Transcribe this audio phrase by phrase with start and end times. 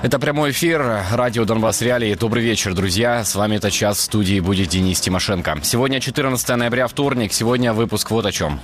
[0.00, 2.14] Это прямой эфир радио Донбасс Реалии.
[2.14, 3.24] Добрый вечер, друзья.
[3.24, 5.58] С вами этот час в студии будет Денис Тимошенко.
[5.64, 7.32] Сегодня 14 ноября, вторник.
[7.32, 8.60] Сегодня выпуск вот о чем.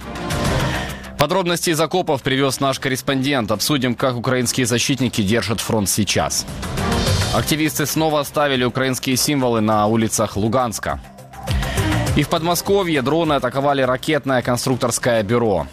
[1.19, 3.51] Подробности из окопов привез наш корреспондент.
[3.51, 6.47] Обсудим, как украинские защитники держат фронт сейчас.
[7.35, 11.01] Активисты снова оставили украинские символы на улицах Луганска.
[12.17, 15.67] И в Подмосковье дроны атаковали ракетное конструкторское бюро.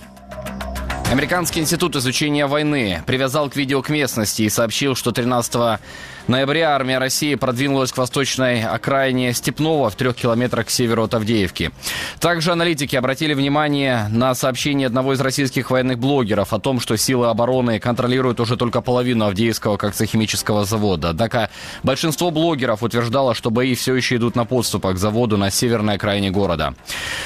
[1.11, 5.81] Американский институт изучения войны привязал к видео к местности и сообщил, что 13
[6.27, 11.71] ноября армия России продвинулась к восточной окраине Степного в трех километрах к северу от Авдеевки.
[12.19, 17.27] Также аналитики обратили внимание на сообщение одного из российских военных блогеров о том, что силы
[17.27, 21.09] обороны контролируют уже только половину Авдеевского коксохимического завода.
[21.09, 21.49] Однако
[21.83, 26.31] большинство блогеров утверждало, что бои все еще идут на подступах к заводу на северной окраине
[26.31, 26.73] города.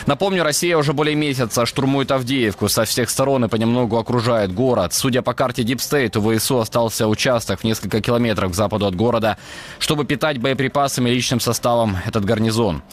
[0.05, 4.93] Напомню, Россия уже более месяца штурмует Авдеевку со всех сторон и понемногу окружает город.
[4.93, 8.95] Судя по карте Deep State, у ВСУ остался участок в несколько километров к западу от
[8.95, 9.37] города,
[9.79, 12.83] чтобы питать боеприпасами и личным составом этот гарнизон.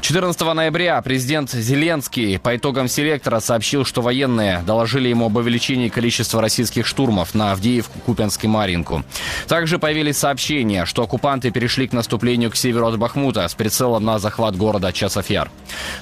[0.00, 6.40] 14 ноября президент Зеленский по итогам селектора сообщил, что военные доложили ему об увеличении количества
[6.40, 9.04] российских штурмов на Авдеевку, Купянск и Маринку.
[9.46, 14.18] Также появились сообщения, что оккупанты перешли к наступлению к северу от Бахмута с прицелом на
[14.18, 15.50] захват города Часофьяр.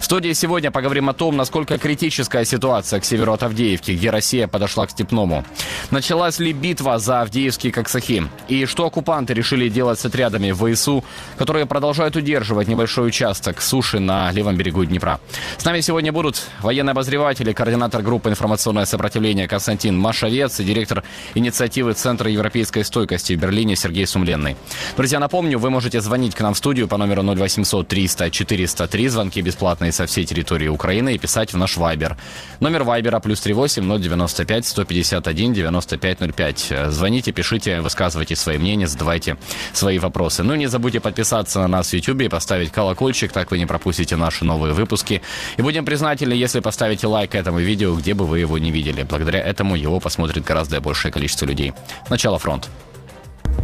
[0.01, 4.49] В студии сегодня поговорим о том, насколько критическая ситуация к северу от Авдеевки, где Россия
[4.49, 5.45] подошла к Степному.
[5.91, 8.29] Началась ли битва за Авдеевский Коксахим?
[8.49, 11.05] И что оккупанты решили делать с отрядами ВСУ,
[11.37, 15.21] которые продолжают удерживать небольшой участок суши на левом берегу Днепра.
[15.57, 21.93] С нами сегодня будут военные обозреватели, координатор группы «Информационное сопротивление» Константин Машовец и директор инициативы
[21.93, 24.57] Центра европейской стойкости в Берлине Сергей Сумленный.
[24.97, 29.41] Друзья, напомню, вы можете звонить к нам в студию по номеру 0800 300 403, звонки
[29.41, 32.17] бесплатные со всей территории Украины и писать в наш Вайбер.
[32.61, 36.73] Номер Вайбера плюс 38 095 151 9505.
[36.89, 39.37] Звоните, пишите, высказывайте свои мнения, задавайте задавайте
[39.73, 40.43] свои вопросы.
[40.43, 44.17] Ну, не забудьте подписаться на нас в YouTube и поставить колокольчик, так вы не пропустите
[44.17, 45.23] наши новые выпуски.
[45.59, 49.03] И будем признательны, если поставите лайк этому видео, где бы вы его не видели.
[49.03, 51.73] Благодаря этому его посмотрит гораздо большее количество людей.
[52.11, 52.69] Начало фронт.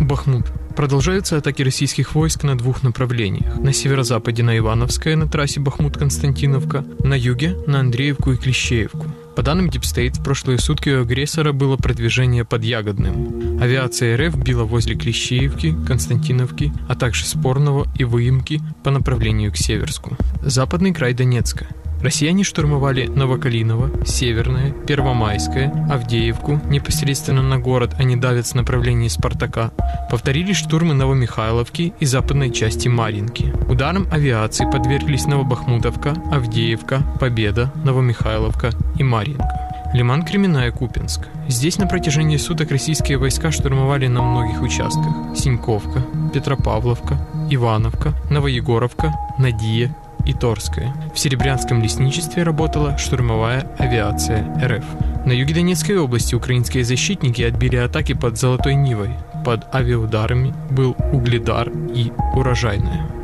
[0.00, 0.46] Бахмут.
[0.76, 3.58] Продолжаются атаки российских войск на двух направлениях.
[3.58, 9.06] На северо-западе на Ивановское на трассе Бахмут-Константиновка, на юге на Андреевку и Клещеевку.
[9.34, 13.60] По данным Deep State, в прошлые сутки у агрессора было продвижение под Ягодным.
[13.60, 20.16] Авиация РФ била возле Клещеевки, Константиновки, а также Спорного и Выемки по направлению к Северску.
[20.42, 21.66] Западный край Донецка.
[22.00, 29.70] Россияне штурмовали Новокалиново, Северное, Первомайское, Авдеевку, непосредственно на город они давят с направления Спартака.
[30.10, 33.54] Повторили штурмы Новомихайловки и западной части Маринки.
[33.68, 39.64] Ударом авиации подверглись Новобахмутовка, Авдеевка, Победа, Новомихайловка и Маринка.
[39.94, 41.28] Лиман Кременная, Купинск.
[41.46, 45.36] Здесь на протяжении суток российские войска штурмовали на многих участках.
[45.36, 46.02] Синьковка,
[46.32, 47.16] Петропавловка,
[47.48, 50.94] Ивановка, Новоегоровка, Надия, и Торское.
[51.14, 54.84] В Серебрянском лесничестве работала штурмовая авиация РФ.
[55.26, 59.10] На юге Донецкой области украинские защитники отбили атаки под Золотой Нивой.
[59.44, 63.23] Под авиаударами был Угледар и Урожайная.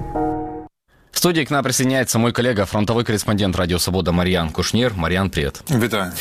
[1.21, 4.95] В студии к нам присоединяется мой коллега, фронтовой корреспондент «Радио Свобода» Марьян Кушнир.
[4.95, 5.61] Марьян, привет.
[5.69, 6.15] Витаю.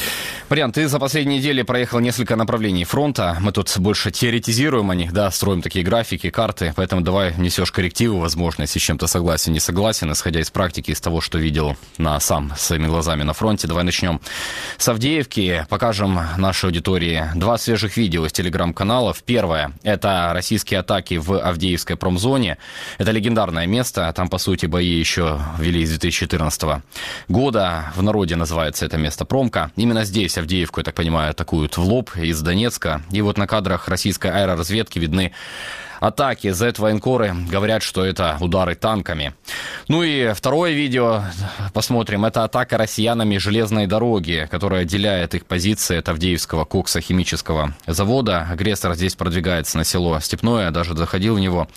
[0.49, 3.37] Марьян, ты за последние недели проехал несколько направлений фронта.
[3.39, 8.19] Мы тут больше теоретизируем о них, да, строим такие графики, карты, поэтому давай несешь коррективы,
[8.19, 12.19] возможно, если с чем-то согласен, не согласен, исходя из практики, из того, что видел на
[12.19, 13.69] сам своими глазами на фронте.
[13.69, 14.19] Давай начнем
[14.77, 19.23] с Авдеевки, покажем нашей аудитории два свежих видео из телеграм-каналов.
[19.23, 22.57] Первое– это российские атаки в Авдеевской промзоне.
[22.97, 26.81] Это легендарное место, там, по сути, бои еще вели с 2014
[27.27, 27.91] года.
[27.95, 29.71] В народе называется это место Промка.
[29.75, 33.01] Именно здесь Авдеевку, я так понимаю, атакуют в лоб из Донецка.
[33.11, 35.33] И вот на кадрах российской аэроразведки видны
[35.99, 39.33] атаки Z-военкоры говорят, что это удары танками.
[39.87, 41.23] Ну и второе видео
[41.73, 42.25] посмотрим.
[42.25, 48.47] Это атака россиянами железной дороги, которая отделяет их позиции от Авдеевского коксохимического завода.
[48.49, 51.67] Агрессор здесь продвигается на село Степное, даже заходил в него.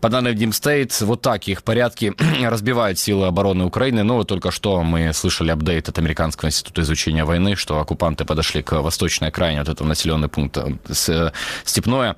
[0.00, 4.02] По данным Димстейт, вот так их порядки разбивают силы обороны Украины.
[4.02, 8.62] Но вот только что мы слышали апдейт от Американского института изучения войны, что оккупанты подошли
[8.62, 10.72] к восточной окраине от этого населенного пункта
[11.08, 11.30] э,
[11.64, 12.16] Степное.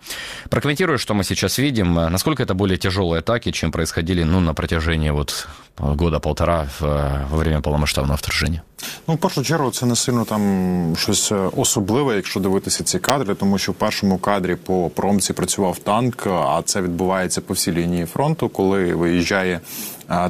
[0.50, 1.94] Прокомментирую, что мы сейчас видим.
[1.94, 5.48] Насколько это более тяжелые атаки, чем происходили ну, на протяжении вот
[5.78, 8.62] года-полтора во время повномасштабного вторження?
[9.08, 13.58] Ну, в першу чергу, це не сильно там щось особливе, якщо дивитися ці кадри, тому
[13.58, 18.48] що в першому кадрі по промці працював танк, а це відбувається по всій лінії фронту,
[18.48, 19.60] коли виїжджає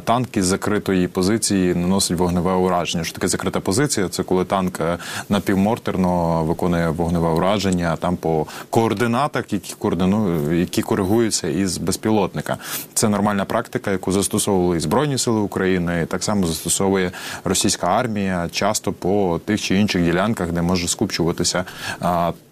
[0.05, 3.05] танк із закритої позиції наносить вогневе ураження.
[3.05, 4.09] Що таке закрита позиція?
[4.09, 4.99] Це коли танк е,
[5.29, 12.57] напівмортерно виконує вогневе ураження там по координатах, які координу, які коригуються із безпілотника.
[12.95, 16.03] Це нормальна практика, яку застосовували і збройні сили України.
[16.03, 17.13] і Так само застосовує
[17.45, 21.66] російська армія часто по тих чи інших ділянках, де може скупчуватися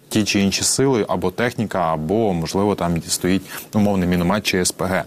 [0.08, 3.42] ті чи інші сили, або техніка, або можливо там стоїть
[3.74, 5.02] умовний міномет чи СПГ.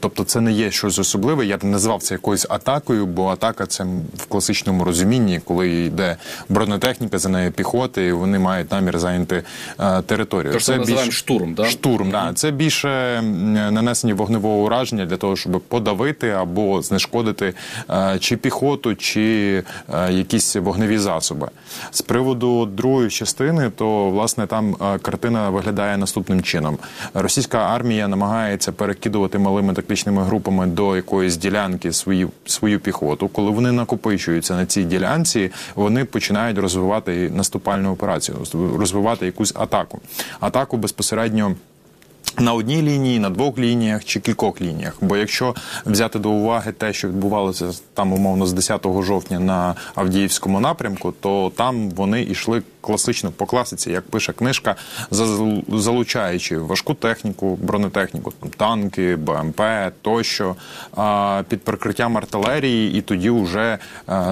[0.00, 1.46] Тобто, це не є щось особливе.
[1.46, 3.84] Я б не назвав це якоюсь атакою, бо атака це
[4.16, 6.16] в класичному розумінні, коли йде
[6.48, 9.42] бронетехніка за нею піхоти, і вони мають намір зайняти
[9.80, 10.52] е, територію.
[10.52, 11.18] Тож це більш...
[11.18, 11.64] штурм, да?
[11.64, 12.06] штурм.
[12.06, 12.28] Mm -hmm.
[12.28, 12.32] Да.
[12.34, 13.22] Це більше
[13.72, 17.54] нанесення вогневого ураження для того, щоб подавити або знешкодити
[17.90, 19.64] е, чи піхоту, чи
[19.94, 21.48] е, якісь вогневі засоби.
[21.90, 26.78] З приводу другої частини, то власне власне там е, картина виглядає наступним чином:
[27.14, 33.28] російська армія намагається перекидувати малими тактичними групами до якоїсь ділянки свою свою піхоту.
[33.28, 40.00] Коли вони накопичуються на цій ділянці, вони починають розвивати наступальну операцію, розвивати якусь атаку.
[40.40, 41.54] Атаку безпосередньо.
[42.38, 44.96] На одній лінії, на двох лініях чи кількох лініях.
[45.00, 45.54] Бо якщо
[45.86, 51.52] взяти до уваги те, що відбувалося там умовно з 10 жовтня на Авдіївському напрямку, то
[51.56, 54.76] там вони йшли класично по класиці, як пише книжка,
[55.68, 59.60] залучаючи важку техніку, бронетехніку, там танки, БМП
[60.02, 60.56] тощо
[61.48, 63.78] під прикриттям артилерії, і тоді вже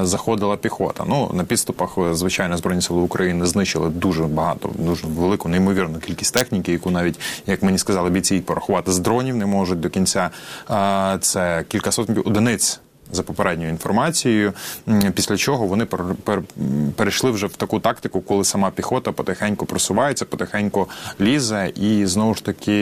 [0.03, 1.05] заходила піхота.
[1.09, 6.73] Ну на підступах, звичайно, збройні сили України знищили дуже багато, дуже велику, неймовірну кількість техніки,
[6.73, 10.30] яку навіть як мені сказали, бійці порахувати з дронів не можуть до кінця.
[11.22, 12.80] Це кількасот одиниць
[13.13, 14.53] за попередньою інформацією.
[15.15, 15.87] Після чого вони
[16.97, 20.89] перейшли вже в таку тактику, коли сама піхота потихеньку просувається, потихеньку
[21.21, 22.73] лізе і знову ж таки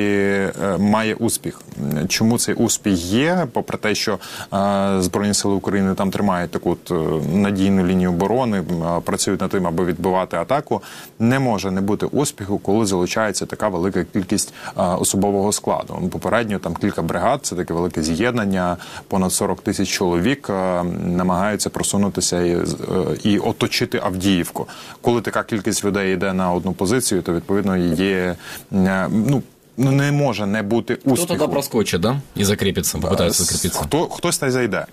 [0.62, 1.60] е, має успіх.
[2.08, 3.46] Чому цей успіх є?
[3.52, 4.18] Попри те, що
[4.54, 6.94] е, збройні сили України там тримають таку е,
[7.34, 8.64] надійну лінію оборони,
[9.04, 10.82] працюють над тим, аби відбивати атаку,
[11.18, 16.08] не може не бути успіху, коли залучається така велика кількість особового складу.
[16.12, 18.76] Попередньо там кілька бригад, це таке велике з'єднання,
[19.08, 22.63] понад 40 тисяч чоловік чоловік е, намагаються просунутися і, е,
[23.23, 24.67] і оточити Авдіївку.
[25.01, 28.35] Коли така кількість людей йде на одну позицію, то відповідно є
[28.73, 29.43] е, ну
[29.78, 31.16] ну не може не бути успіху.
[31.16, 32.20] Хто тоді проскочить, да?
[32.36, 33.82] І закріпиться, попитається закріпитися.
[33.82, 34.86] Хто хтось та й зайде.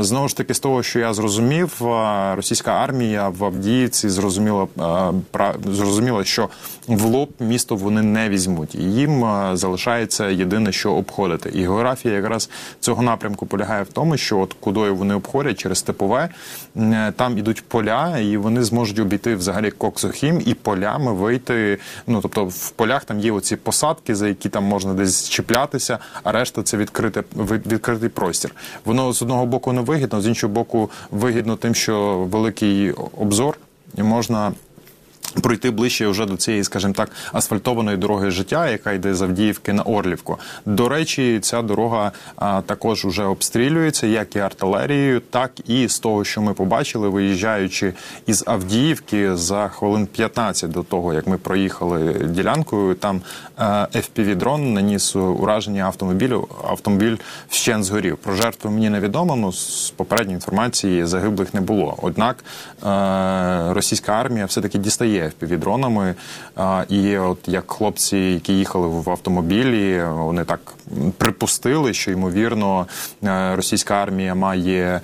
[0.00, 1.76] Знову ж таки, з того, що я зрозумів,
[2.34, 4.66] російська армія в Авдіївці зрозуміла
[5.66, 6.48] зрозуміла, що
[6.86, 8.74] в лоб місто вони не візьмуть.
[8.74, 11.50] І їм залишається єдине, що обходити.
[11.54, 12.50] І географія якраз
[12.80, 16.28] цього напрямку полягає в тому, що от кудою вони обходять через степове,
[17.16, 21.78] там ідуть поля, і вони зможуть обійти взагалі Коксохім і полями вийти.
[22.06, 25.98] Ну тобто в полях там є оці посадки ділянки, за які там можна десь чіплятися,
[26.22, 27.24] а решта це відкрите
[27.66, 28.54] відкритий простір.
[28.84, 33.58] Воно з одного боку не вигідно, з іншого боку, вигідно тим, що великий обзор
[33.96, 34.52] і можна
[35.42, 39.82] Пройти ближче вже до цієї, скажімо так, асфальтованої дороги життя, яка йде з Авдіївки на
[39.82, 40.38] Орлівку.
[40.66, 46.24] До речі, ця дорога а, також вже обстрілюється, як і артилерією, так і з того,
[46.24, 47.94] що ми побачили, виїжджаючи
[48.26, 52.94] із Авдіївки за хвилин 15 до того, як ми проїхали ділянкою.
[52.94, 53.20] Там
[53.92, 56.48] fpv дрон наніс ураження автомобілю.
[56.68, 57.16] Автомобіль
[57.48, 58.16] вщен згорів.
[58.16, 59.36] Про жертву мені невідомо.
[59.36, 61.98] Ну з попередньої інформації загиблих не було.
[62.02, 66.14] Однак е, російська армія все таки дістає є FPV-дронами.
[66.88, 70.74] І от як хлопці, які їхали в автомобілі, вони так
[71.18, 72.86] припустили, що ймовірно
[73.24, 75.00] е, російська армія має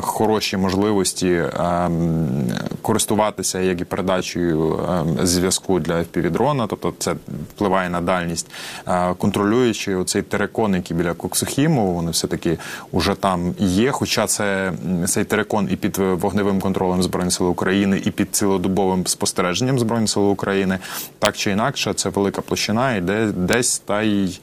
[0.00, 2.52] хороші можливості ем,
[2.82, 7.14] користуватися як і передачею ем, зв'язку для FPV-дрона, тобто це
[7.54, 8.50] впливає на дальність,
[8.88, 12.58] е, контролюючи оцей терекон, який біля Коксохіму, вони все таки
[12.92, 13.90] вже там є.
[13.90, 14.72] Хоча це
[15.06, 20.30] цей терекон і під вогневим контролем збройних сил України, і під цілодобовим спостереженням збройних сил
[20.30, 20.78] України,
[21.18, 24.40] так чи інакше, це велика площина, і де десь та й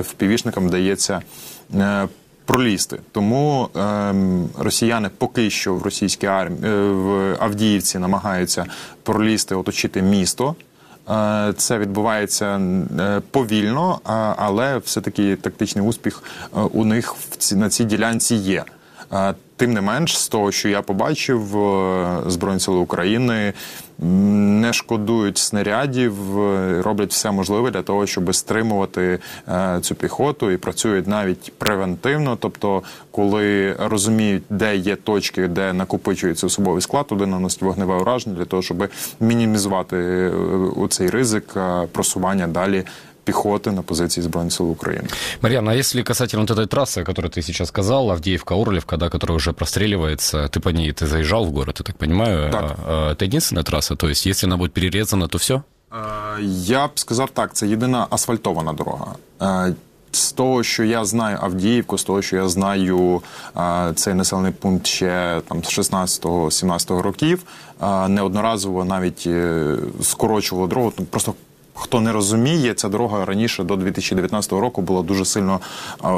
[0.00, 1.20] впівішникам вдається
[1.74, 2.08] е,
[2.50, 2.98] пролізти.
[3.12, 4.14] Тому е,
[4.58, 8.66] росіяни поки що в російській армії е, в Авдіївці намагаються
[9.02, 10.54] пролізти, оточити місто.
[11.10, 12.60] Е, це відбувається
[13.30, 14.00] повільно,
[14.36, 16.22] але все таки тактичний успіх
[16.72, 17.14] у них
[17.52, 18.64] на цій ділянці є.
[19.60, 21.40] Тим не менш, з того, що я побачив,
[22.26, 23.52] Збройні сили України
[24.00, 30.56] не шкодують снарядів, е, роблять все можливе для того, щоб стримувати е, цю піхоту і
[30.56, 32.36] працюють навіть превентивно.
[32.40, 38.44] Тобто, коли розуміють, де є точки, де накопичується особовий склад, туди наносять вогневе ураження для
[38.44, 38.88] того, щоб
[39.20, 40.32] мінімізувати е,
[40.88, 42.84] цей ризик е, просування далі
[43.29, 45.07] пехоты на позиции Збройных сил Украины.
[45.41, 49.09] Марьяна, а если касательно вот этой трассы, о которой ты сейчас сказал, Авдеевка, Орлевка, да,
[49.09, 52.51] которая уже простреливается, ты по ней ты заезжал в город, я так понимаю?
[52.51, 52.75] Так.
[52.85, 53.95] А, это единственная трасса?
[53.95, 55.61] То есть, если она будет перерезана, то все?
[56.49, 59.15] Я б сказав так, це єдина асфальтована дорога.
[59.41, 59.73] Е,
[60.11, 63.21] З того, що я знаю Авдіївку, з того, що я знаю
[63.57, 67.43] е, цей населений пункт ще там з 16-17 років,
[67.81, 70.93] е, неодноразово навіть е, скорочували дорогу.
[70.99, 71.33] Ну, Просто
[71.74, 75.60] хто не розуміє, ця дорога раніше до 2019 року була дуже сильно
[76.04, 76.08] е,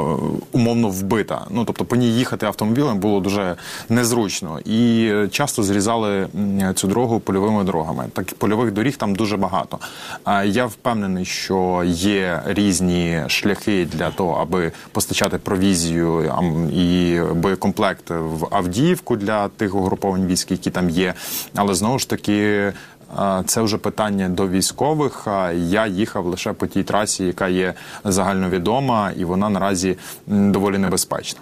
[0.51, 1.45] умовно вбита.
[1.49, 3.55] Ну тобто по ній їхати автомобілем було дуже
[3.89, 6.27] незручно і часто зрізали
[6.75, 8.05] цю дорогу польовими дорогами.
[8.13, 9.79] Так польових доріг там дуже багато.
[10.23, 16.31] А я впевнений, що є різні шляхи для того, аби постачати провізію
[16.73, 21.13] і боєкомплект в Авдіївку для тих угруповань військ, які там є.
[21.55, 22.73] Але знову ж таки.
[23.16, 25.26] А, Це вже питання до військових.
[25.26, 29.96] А Я їхав лише по тій трасі, яка є загальновідома, і вона наразі
[30.30, 31.40] м, доволі небезпечна.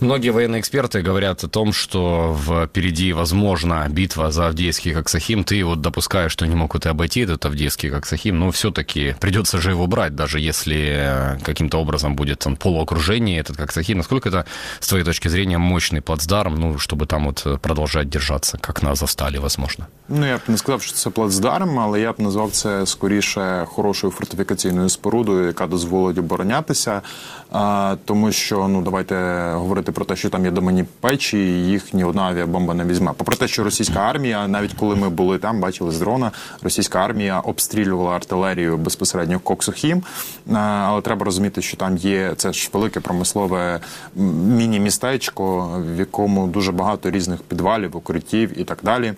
[0.00, 5.44] Многие военные эксперты говорят о том, что впереди, возможно, битва за Авдеевский Коксахим.
[5.44, 9.70] Ты вот допускаешь, что не могут и обойти этот Авдеевский Коксахим, но все-таки придется же
[9.70, 13.98] его брать, даже если э, каким-то образом будет там полуокружение этот Коксахим.
[13.98, 14.44] Насколько это,
[14.80, 18.90] с твоей точки зрения, мощный плацдарм, ну, чтобы там вот э, продолжать держаться, как на
[18.90, 19.86] Азовстале, возможно?
[20.11, 24.13] Ну я б не сказав, що це плацдарм, але я б назвав це скоріше хорошою
[24.13, 27.01] фортифікаційною спорудою, яка дозволить оборонятися.
[27.51, 29.15] А, тому що ну давайте
[29.53, 33.11] говорити про те, що там є домені печі, і їх ні одна авіабомба не візьме.
[33.17, 37.39] Попри те, що російська армія, навіть коли ми були там, бачили з дрона, російська армія
[37.39, 40.03] обстрілювала артилерію безпосередньо Коксухім.
[40.53, 43.79] А, але треба розуміти, що там є це ж велике промислове
[44.15, 49.13] міні-містечко, в якому дуже багато різних підвалів, укриттів і так далі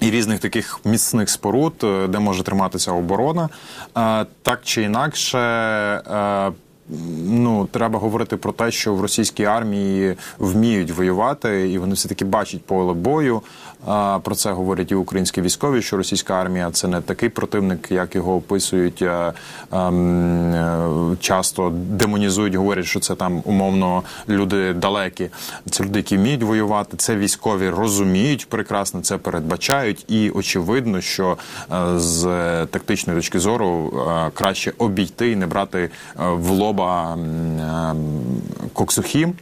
[0.00, 3.48] і різних таких міцних споруд, е, де може триматися оборона.
[3.98, 5.38] Е, Так чи інакше.
[5.38, 6.52] е,
[7.24, 12.24] Ну, треба говорити про те, що в російській армії вміють воювати, і вони все таки
[12.24, 13.42] бачать поле бою.
[14.22, 18.34] Про це говорять і українські військові, що російська армія це не такий противник, як його
[18.36, 19.02] описують.
[19.02, 19.32] е,
[19.72, 25.28] ем, е, Часто демонізують, говорять, що це там умовно люди далекі.
[25.70, 26.96] Це люди, які вміють воювати.
[26.96, 31.36] Це військові розуміють прекрасно, це передбачають, і очевидно, що
[31.72, 32.22] е, з
[32.66, 33.92] тактичної точки зору
[34.34, 37.18] краще обійти і не брати в лоба
[38.72, 39.34] Коксухім.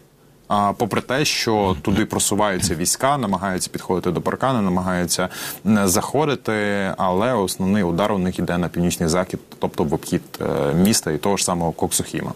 [0.49, 5.29] А попри те, що туди просуваються війська, намагаються підходити до паркану, намагаються
[5.65, 6.53] м, заходити,
[6.97, 11.17] але основний удар у них іде на північний захід, тобто в обхід е, міста і
[11.17, 12.33] того ж самого Коксухіма.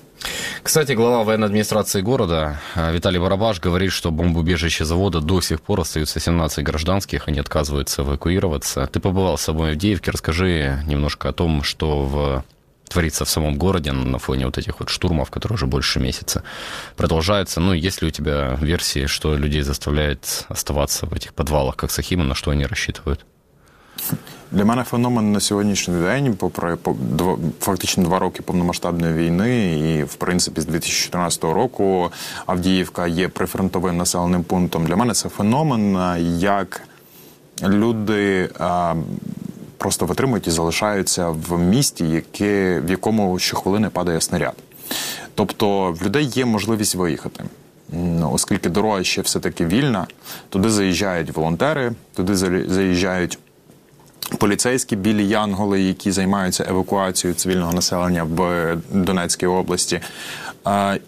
[0.64, 5.82] Кстати, глава военной администрации города э, Виталий Барабаш говорит, что бомбоубежище завода до сих пор
[5.82, 8.88] остаются 17 гражданских, они отказываются эвакуироваться.
[8.88, 12.44] Ты побывал с собой в Авдеевке, расскажи немножко о том, что в
[12.90, 16.44] творится в самом городе на фоне вот этих вот штурмов, которые уже больше месяца
[16.96, 17.60] продолжаются.
[17.60, 22.24] Ну, есть ли у тебя версии, что людей заставляет оставаться в этих подвалах, как Сахима,
[22.24, 23.20] на что они рассчитывают?
[24.52, 30.04] Для мене феномен на сьогоднішній день, попри по- дво- фактично два роки повномасштабної війни, і
[30.04, 32.12] в принципі з 2014 року
[32.46, 34.86] Авдіївка є прифронтовим населеним пунктом.
[34.86, 36.82] Для мене це феномен, а, як
[37.64, 38.96] люди а,
[39.79, 44.55] просто витримують і залишаються в місті, яке, в якому щохвилини падає снаряд.
[45.35, 47.45] Тобто в людей є можливість виїхати.
[47.93, 50.07] Ну, Оскільки дорога ще все-таки вільна,
[50.49, 52.37] туди заїжджають волонтери, туди
[52.69, 53.39] заїжджають
[54.39, 60.01] поліцейські білі янголи, які займаються евакуацією цивільного населення в Донецькій області,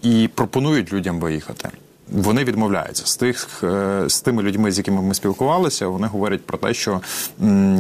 [0.02, 1.68] і пропонують людям виїхати.
[2.12, 5.86] Вони відмовляються з тих е, з тими людьми, з якими ми спілкувалися.
[5.86, 7.00] Вони говорять про те, що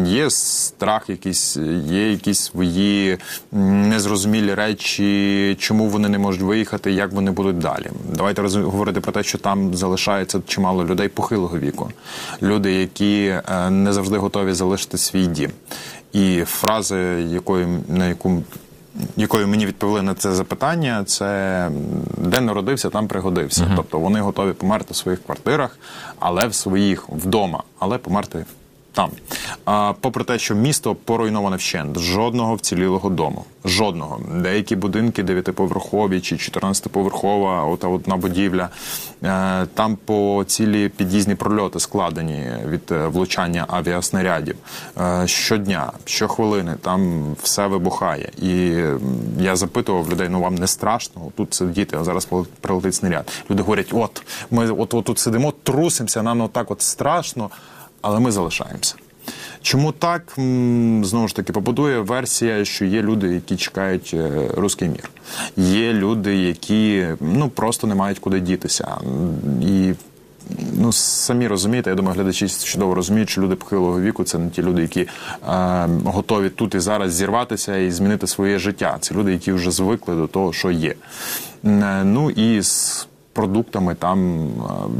[0.04, 1.56] є страх, якийсь,
[1.86, 3.18] є якісь свої
[3.52, 7.86] незрозумілі речі, чому вони не можуть виїхати, як вони будуть далі.
[8.14, 11.90] Давайте роз- говорити про те, що там залишається чимало людей похилого віку,
[12.42, 15.50] люди, які е, не завжди готові залишити свій дім.
[16.12, 16.96] І фрази,
[17.30, 18.42] якою на яку
[19.17, 21.25] якою мені відповіли на це запитання, це
[21.67, 21.73] м,
[22.17, 23.63] де народився, там пригодився.
[23.75, 25.77] Тобто вони готові померти в своїх квартирах,
[26.19, 28.45] але в своїх вдома, але померти
[28.92, 29.10] там.
[29.64, 33.44] А, Попри те, що місто поруйноване вщент, жодного вцілілого дому.
[33.64, 34.20] Жодного.
[34.34, 38.68] Деякі будинки дев'ятиповерхові чи 14-поверхова, ота одна будівля.
[39.24, 44.56] Е, там по цілі під'їзні прольоти складені від е, влучання авіаснарядів.
[45.00, 48.30] Е, щодня, щохвилини, там все вибухає.
[48.42, 48.82] І
[49.38, 51.22] я запитував людей: ну вам не страшно?
[51.36, 52.28] Тут сидіти, а зараз
[52.60, 53.32] прилетить снаряд.
[53.50, 57.50] Люди говорять: от ми от, от тут сидимо, трусимося, нам отак от страшно
[58.00, 58.94] але ми залишаємося.
[59.62, 60.32] Чому так
[61.02, 65.10] знову ж таки побудує версія, що є люди, які чекають е, руський мір,
[65.56, 68.96] є люди, які ну просто не мають куди дітися,
[69.62, 69.92] і
[70.76, 74.62] ну самі розумієте, я думаю, глядачі чудово розуміють, що люди похилого віку це не ті
[74.62, 75.08] люди, які е,
[76.04, 78.96] готові тут і зараз зірватися і змінити своє життя.
[79.00, 80.94] Це люди, які вже звикли до того, що є.
[81.64, 82.62] Е, ну і
[83.32, 84.48] продуктами там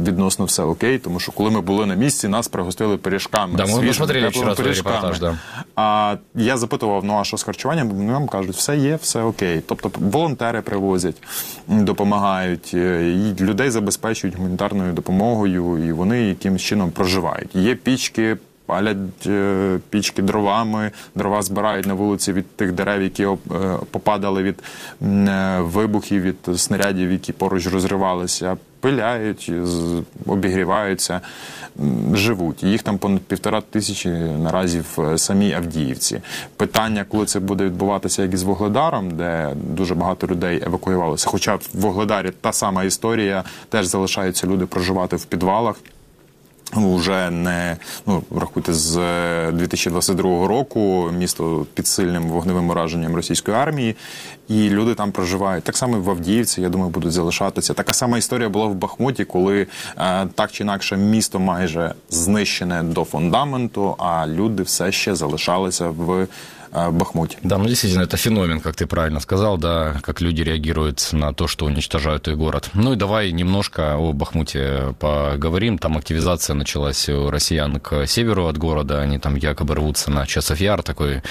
[0.04, 3.56] відносно все окей, тому що коли ми були на місці, нас пригостили пиріжками.
[3.56, 5.38] Да, ми посмотрели вчора репортаж, да.
[5.76, 8.06] А я запитував, ну а що з харчуванням?
[8.06, 9.62] Нам кажуть, все є, все окей.
[9.66, 11.22] Тобто волонтери привозять,
[11.68, 17.54] допомагають, е, і людей забезпечують гуманітарною допомогою, і вони якимось чином проживають.
[17.54, 18.36] Є пічки
[18.70, 23.36] палять е, пічки дровами, дрова збирають на вулиці від тих дерев, які е,
[23.90, 24.62] попадали від
[25.02, 28.56] е, вибухів, від снарядів, які поруч розривалися.
[28.80, 29.52] Пиляють,
[30.26, 31.20] обігріваються,
[32.12, 32.62] живуть.
[32.62, 36.20] Їх там понад півтора тисячі наразі в самій Авдіївці.
[36.56, 41.28] Питання, коли це буде відбуватися, як із Вогледаром, де дуже багато людей евакуювалося.
[41.30, 45.76] Хоча в Вогледарі та сама історія, теж залишаються люди проживати в підвалах.
[46.76, 48.94] Уже не ну рахуйте з
[49.52, 53.96] 2022 е, року місто під сильним вогневим ураженням російської армії,
[54.48, 55.64] і люди там проживають.
[55.64, 57.74] Так само в Авдіївці, я думаю, будуть залишатися.
[57.74, 59.66] Така сама історія була в Бахмуті, коли
[59.98, 66.26] е, так чи інакше місто майже знищене до фундаменту, а люди все ще залишалися в.
[66.72, 67.38] Э, Бахмуте.
[67.42, 71.48] Да, ну действительно, это феномен, как ты правильно сказал, да, как люди реагируют на то,
[71.48, 72.70] что уничтожают их город.
[72.74, 75.78] Ну и давай немножко о Бахмуте поговорим.
[75.78, 79.00] Там активизация началась у россиян к северу от города.
[79.00, 80.82] Они там якобы рвутся на Часов Яр.
[80.82, 81.22] Такой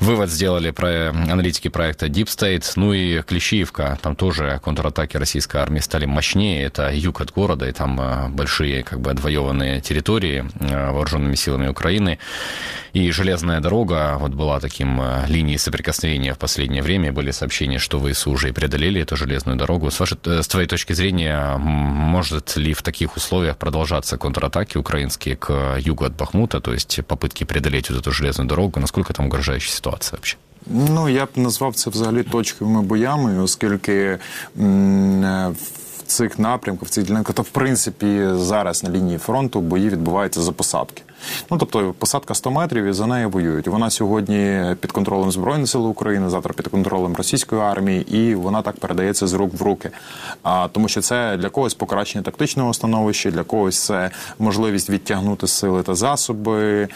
[0.00, 2.72] вывод сделали про аналитики проекта Deep State.
[2.76, 3.98] Ну и Клещиевка.
[4.02, 6.64] Там тоже контратаки российской армии стали мощнее.
[6.64, 11.68] Это юг от города, и там э, большие как бы отвоеванные территории э, вооруженными силами
[11.68, 12.18] Украины.
[12.92, 17.11] И железная дорога вот была таким э, линией соприкосновения в последнее время.
[17.11, 19.89] Были сообщения, что ВСУ уже и преодолели эту железную дорогу.
[19.91, 25.35] С, вашей, э, с твоей точки зрения, может ли в таких условиях продолжаться контратаки украинские
[25.35, 28.79] к югу от Бахмута, то есть попытки преодолеть вот эту железную дорогу?
[28.79, 30.37] Насколько там угрожающая ситуация вообще?
[30.67, 34.17] Ну, я б назвав це взагалі точковими боями, оскільки
[34.59, 39.61] м- е, в цих напрямках, в цих ділянках, то в принципі зараз на лінії фронту
[39.61, 41.01] бої відбуваються за посадки.
[41.50, 43.68] Ну тобто посадка 100 метрів і за нею воюють.
[43.68, 48.76] Вона сьогодні під контролем збройних сил України, завтра під контролем російської армії, і вона так
[48.76, 49.90] передається з рук в руки.
[50.42, 55.82] А тому, що це для когось покращення тактичного становища, для когось це можливість відтягнути сили
[55.82, 56.88] та засоби,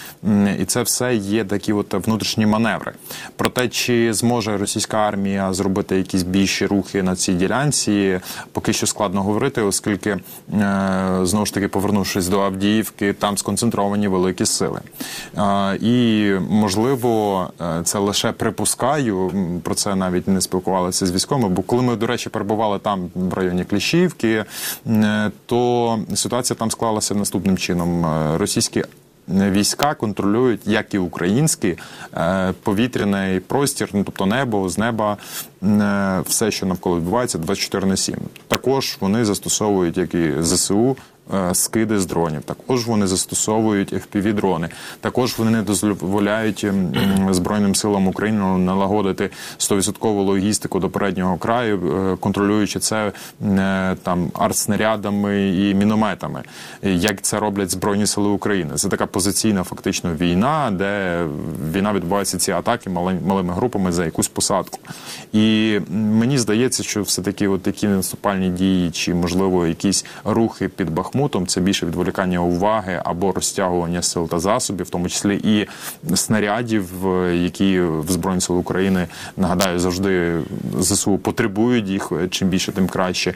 [0.60, 2.92] і це все є такі от внутрішні маневри.
[3.36, 8.20] Про те, чи зможе російська армія зробити якісь більші рухи на цій ділянці,
[8.52, 10.20] поки що складно говорити, оскільки е,
[11.22, 14.80] знову ж таки повернувшись до Авдіївки, там сконцентровані великі сили.
[15.80, 19.32] І можливо, е, це лише припускаю.
[19.62, 21.48] Про це навіть не спілкувалися з військовими.
[21.48, 24.44] Бо коли ми, до речі, перебували там в районі Кліщівки,
[24.86, 28.84] е, то ситуація там склалася наступним чином: е, російські.
[29.30, 31.76] Війська контролюють, як і українські,
[32.62, 35.16] повітряний простір, ну тобто небо з неба,
[36.26, 38.16] все, що навколо відбувається, 24 на 7.
[38.48, 40.96] Також вони застосовують як і зсу
[41.52, 42.42] скиди з дронів.
[42.42, 44.68] Також вони застосовують fpv дрони.
[45.00, 51.80] Також вони не дозволяють ем, збройним силам України налагодити 100% логістику до переднього краю,
[52.12, 53.12] е, контролюючи це
[53.42, 56.42] е, там артснарядами і мінометами.
[56.82, 58.74] Як це роблять збройні сили України?
[58.74, 61.24] Це така позиційна фактично війна, де
[61.72, 62.90] війна відбувається ці атаки
[63.26, 64.78] малими групами за якусь посадку.
[65.32, 70.90] І мені здається, що все таки от такі наступальні дії, чи можливо якісь рухи під
[70.90, 71.46] Бахмут, Бахмутом.
[71.46, 75.66] Це більше відволікання уваги або розтягування сил та засобів, в тому числі і
[76.16, 76.90] снарядів,
[77.32, 80.40] які в збройні сили України нагадаю завжди
[80.80, 82.12] зсу потребують їх.
[82.30, 83.34] Чим більше, тим краще.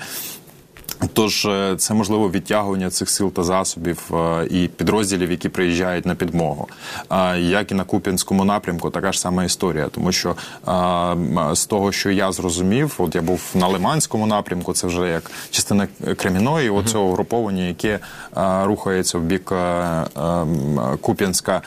[1.12, 6.14] Тож е, це можливо відтягування цих сил та засобів е, і підрозділів, які приїжджають на
[6.14, 6.68] підмогу.
[7.10, 10.34] Е, Як і на Куп'янському напрямку, така ж сама історія, тому що
[11.52, 15.88] з того, що я зрозумів, от я був на Лиманському напрямку, це вже як частина
[16.16, 17.98] Креміної, оцього угруповання, яке
[18.62, 19.52] рухається в бік
[21.00, 21.62] Куп'янська.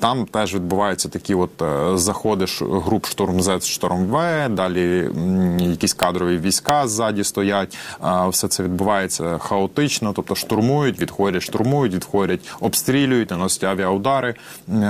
[0.00, 1.50] Там теж відбуваються такі от
[1.94, 5.10] заходи груп штурм З, штурм В, далі
[5.60, 7.78] якісь кадрові війська ззаді стоять.
[8.28, 14.34] Все це це відбувається хаотично, тобто штурмують, відходять, штурмують, відходять, обстрілюють, наносять авіаудари,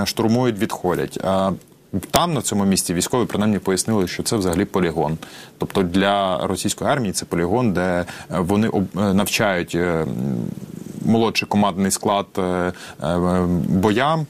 [0.05, 1.21] штурмують, відходять.
[2.11, 5.19] Там на цьому місці військові принаймні пояснили, що це взагалі полігон.
[5.59, 10.07] Тобто для російської армії це полігон, де вони навчають е,
[11.07, 12.73] молодший командний склад е, е,
[13.69, 14.27] боям.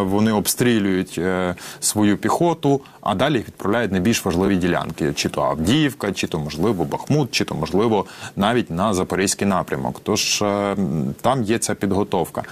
[0.00, 1.20] Вони обстрілюють
[1.80, 6.38] свою піхоту, а далі їх відправляють на більш важливі ділянки: чи то Авдіївка, чи то
[6.38, 8.04] можливо Бахмут, чи то можливо
[8.36, 10.00] навіть на запорізький напрямок.
[10.02, 10.44] Тож
[11.20, 12.42] там є ця підготовка.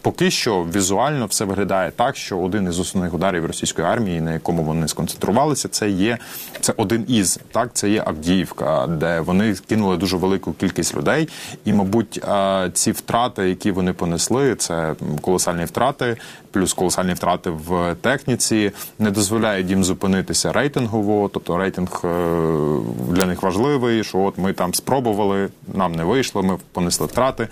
[0.00, 4.62] Поки що візуально все виглядає так, що один із основних ударів російської армії, на якому
[4.62, 6.18] вони сконцентрувалися, це є
[6.61, 7.69] це один із так.
[7.73, 11.29] Це є Авдіївка, де вони кинули дуже велику кількість людей,
[11.65, 12.23] і, мабуть,
[12.73, 16.17] ці втрати, які вони понесли, це колосальні втрати,
[16.52, 21.30] Плюс колосальні втрати в техніці, не дозволяють їм зупинитися рейтингово.
[21.34, 22.08] Тобто рейтинг е,
[23.08, 24.04] для них важливий.
[24.04, 27.48] Що от ми там спробували, нам не вийшло, ми понесли втрати.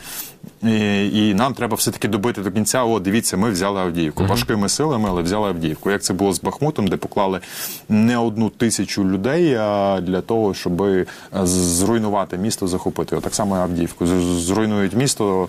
[0.62, 2.84] І і нам треба все-таки добити до кінця.
[2.84, 4.24] О, дивіться, ми взяли Авдіївку.
[4.24, 5.90] Важкими силами, але взяли Авдіївку.
[5.90, 7.40] Як це було з Бахмутом, де поклали
[7.88, 11.06] не одну тисячу людей а для того, щоб е,
[11.44, 13.16] зруйнувати місто, захопити.
[13.16, 14.06] От так само Авдіївку.
[14.06, 15.48] Зруйнують місто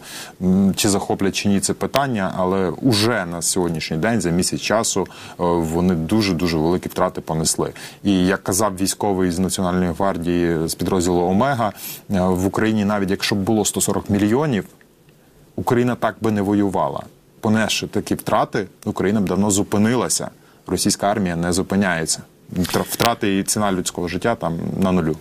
[0.75, 5.33] чи захоплять, чи ні, це питання, але уже на сьогоднішній день, за місяць часу, е,
[5.37, 7.73] вони дуже дуже великі втрати понесли.
[8.03, 11.73] І як казав військовий з національної гвардії з підрозділу Омега
[12.11, 14.65] е, в Україні, навіть якщо б було 140 мільйонів.
[15.55, 17.03] Україна так би не воювала.
[17.39, 20.29] Понесши такі втрати, Україна б давно зупинилася.
[20.67, 22.21] Російська армія не зупиняється.
[22.51, 25.17] втраты и цена людского життя там на нулю.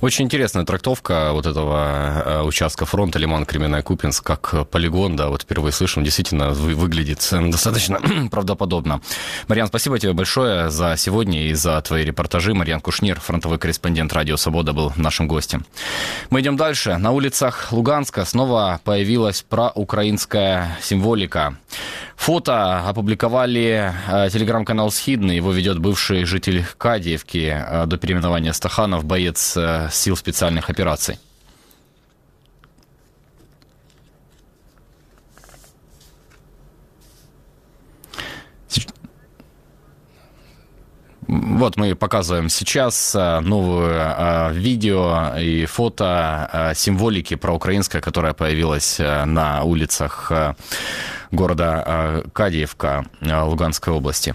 [0.00, 5.42] Очень интересная трактовка вот этого э, участка фронта Лиман Кременная Купинск как полигон, да, вот
[5.42, 9.00] впервые слышим, действительно выглядит э, достаточно правдоподобно.
[9.48, 12.54] Марьян, спасибо тебе большое за сегодня и за твои репортажи.
[12.54, 15.64] Марьян Кушнир, фронтовой корреспондент Радио Свобода, был нашим гостем.
[16.30, 16.96] Мы идем дальше.
[16.96, 21.56] На улицах Луганска снова появилась проукраинская символика.
[22.16, 25.36] Фото опубликовали э, телеграм-канал «Схидный».
[25.36, 31.18] Его ведет бывший житель Кадиевки э, до переименования Стаханов, боец э, сил специальных операций.
[41.28, 50.30] Вот мы показываем сейчас новое видео и фото символики проукраинской, которая появилась на улицах
[51.30, 54.34] города Кадиевка Луганской области.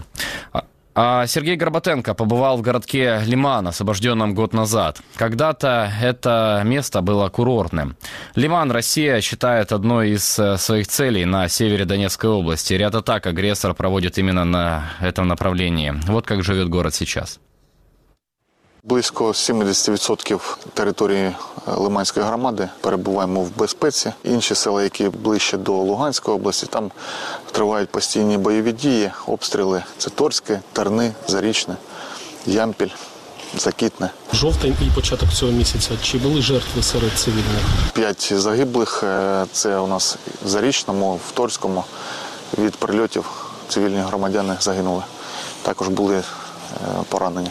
[1.00, 5.00] А Сергей Горбатенко побывал в городке Лиман, освобожденном год назад.
[5.14, 7.96] Когда-то это место было курортным.
[8.34, 12.74] Лиман Россия считает одной из э, своих целей на севере Донецкой области.
[12.74, 15.94] Ряд атак агрессор проводит именно на этом направлении.
[16.08, 17.38] Вот как живет город сейчас.
[18.88, 20.40] Близько 70%
[20.74, 21.34] території е,
[21.66, 24.12] Лиманської громади перебуваємо в безпеці.
[24.24, 26.90] Інші села, які ближче до Луганської області, там
[27.52, 29.82] тривають постійні бойові дії, обстріли.
[29.98, 31.76] Це Торське, Терни, Зарічне,
[32.46, 32.90] Ямпіль,
[33.58, 34.10] Закітне.
[34.32, 35.90] Жовтень і початок цього місяця.
[36.02, 37.62] Чи були жертви серед цивільних?
[37.92, 39.02] П'ять загиблих.
[39.02, 41.84] Е, це у нас в Зарічному, в Торському.
[42.58, 43.24] Від прильотів
[43.68, 45.02] цивільні громадяни загинули.
[45.62, 46.24] Також були е,
[47.08, 47.50] поранені.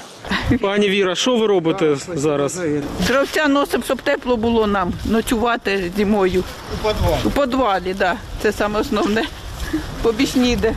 [0.62, 2.62] Пані Віра, що ви робите зараз?
[3.08, 6.44] Дровця носимо, щоб тепло було нам ночувати зимою.
[6.74, 7.20] У підвалі?
[7.26, 7.96] У підвалі, так.
[7.98, 8.16] Да.
[8.42, 9.24] Це саме основне.
[10.02, 10.74] Побіч ніде.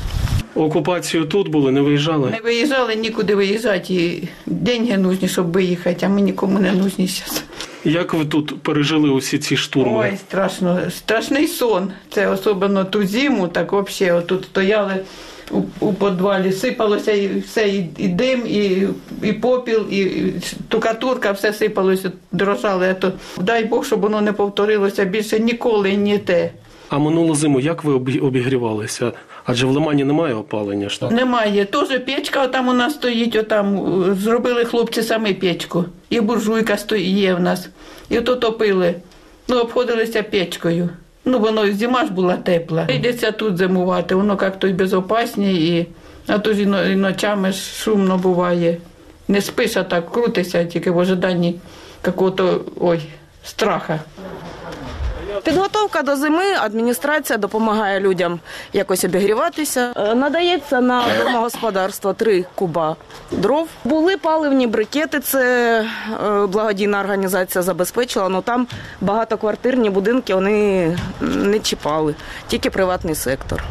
[0.55, 2.31] Окупацію тут були, не виїжджали?
[2.31, 3.95] Не виїжджали, нікуди виїжджати.
[3.95, 7.43] І деньги нужні, щоб виїхати, а ми нікому не нужні зараз.
[7.85, 9.99] Як ви тут пережили усі ці штурми?
[9.99, 11.93] Ой, страшно, страшний сон.
[12.15, 14.97] Це особливо ту зиму, так взагалі тут стояли
[15.51, 18.89] у, у підвалі сипалося і все, і, і дим, і
[19.23, 20.33] і попіл, і,
[20.69, 22.95] тукатурка, все сипалося, дрожали.
[22.95, 26.51] То дай Бог, щоб воно не повторилося більше ніколи ні те.
[26.89, 29.13] А минулу зиму як ви обігрівалися?
[29.45, 31.11] Адже в Лимані немає опалення ж так?
[31.11, 31.65] Немає.
[31.65, 35.85] Теж печка там у нас стоїть, отам зробили хлопці самі печку.
[36.11, 37.69] І буржуйка стоїть є в нас.
[38.11, 38.95] І ото топили.
[39.49, 40.89] Ну, обходилися печкою.
[41.25, 42.87] Ну, воно зима ж була тепла.
[42.89, 45.87] Йдеться тут зимувати, воно як-то й безпечніше, і
[46.27, 48.77] а то ж і ночами шумно буває.
[49.29, 51.61] Не спиш, а так крутися, тільки в ожиданні
[52.07, 53.01] якого-то ой,
[53.45, 54.01] страха.
[55.45, 58.41] Підготовка до зими, адміністрація допомагає людям
[58.73, 59.93] якось обігріватися.
[59.97, 62.97] Е, Надається на домогосподарство три куба
[63.31, 63.69] дров.
[63.85, 65.45] Були паливні брикети, це
[65.81, 68.67] е, благодійна організація забезпечила, але там
[69.01, 72.15] багатоквартирні будинки вони не чіпали,
[72.49, 73.65] тільки приватний сектор.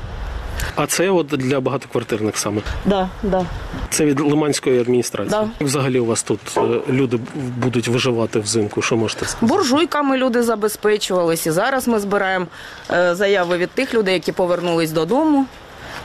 [0.75, 2.61] А це от для багатоквартирних саме.
[2.85, 3.45] Да, да.
[3.89, 5.41] Це від Лиманської адміністрації.
[5.59, 5.65] Да.
[5.65, 7.19] Взагалі у вас тут е, люди
[7.57, 8.81] будуть виживати взимку.
[8.81, 9.45] Що можете сказати?
[9.45, 11.45] Буржуйками люди забезпечувались.
[11.45, 12.45] І зараз ми збираємо
[12.91, 15.45] е, заяви від тих людей, які повернулись додому.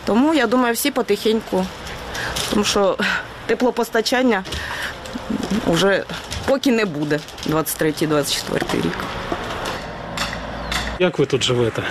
[0.07, 1.67] Тому я думаю, всі потихеньку.
[2.51, 2.97] Тому що
[3.47, 4.45] теплопостачання
[5.67, 6.05] вже
[6.47, 9.05] поки не буде 23-24 рік.
[10.99, 11.83] Як ви тут живете?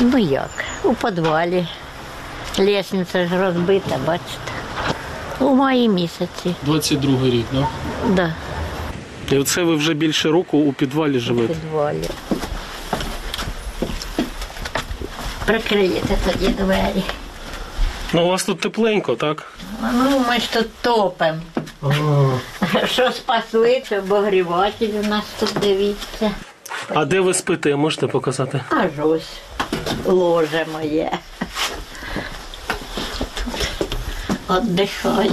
[0.00, 0.50] Ну як?
[0.84, 1.66] У підвалі.
[2.58, 4.52] Лісниця ж розбита, бачите.
[5.40, 6.54] У маї місяці.
[6.62, 7.66] 22 рік, да?
[8.08, 8.34] Да,
[9.30, 11.52] І оце ви вже більше року у підвалі живете?
[11.52, 12.08] у підвалі.
[15.46, 17.02] Прикриєте тоді двері.
[18.12, 19.52] Ну у вас тут тепленько, так?
[19.94, 21.38] Ну, ми ж тут топимо.
[22.86, 26.30] Що спасли, це обогріватель у нас тут дивіться.
[26.94, 28.60] А де ви спите, можете показати?
[28.70, 29.28] Аж ось
[30.06, 31.10] ложе моє.
[34.48, 35.30] Отдихаю.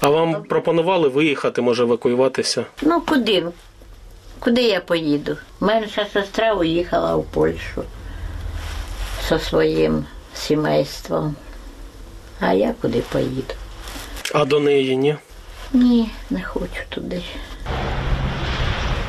[0.00, 2.64] А вам пропонували виїхати, може евакуюватися?
[2.82, 3.44] Ну куди?
[4.38, 5.36] Куди я поїду?
[5.60, 7.82] Менша сестра уїхала в Польщу
[9.28, 11.36] зі своїм сімейством.
[12.40, 13.54] А я куди поїду?
[14.34, 15.16] А до неї ні.
[15.72, 17.22] Ні, не хочу туди.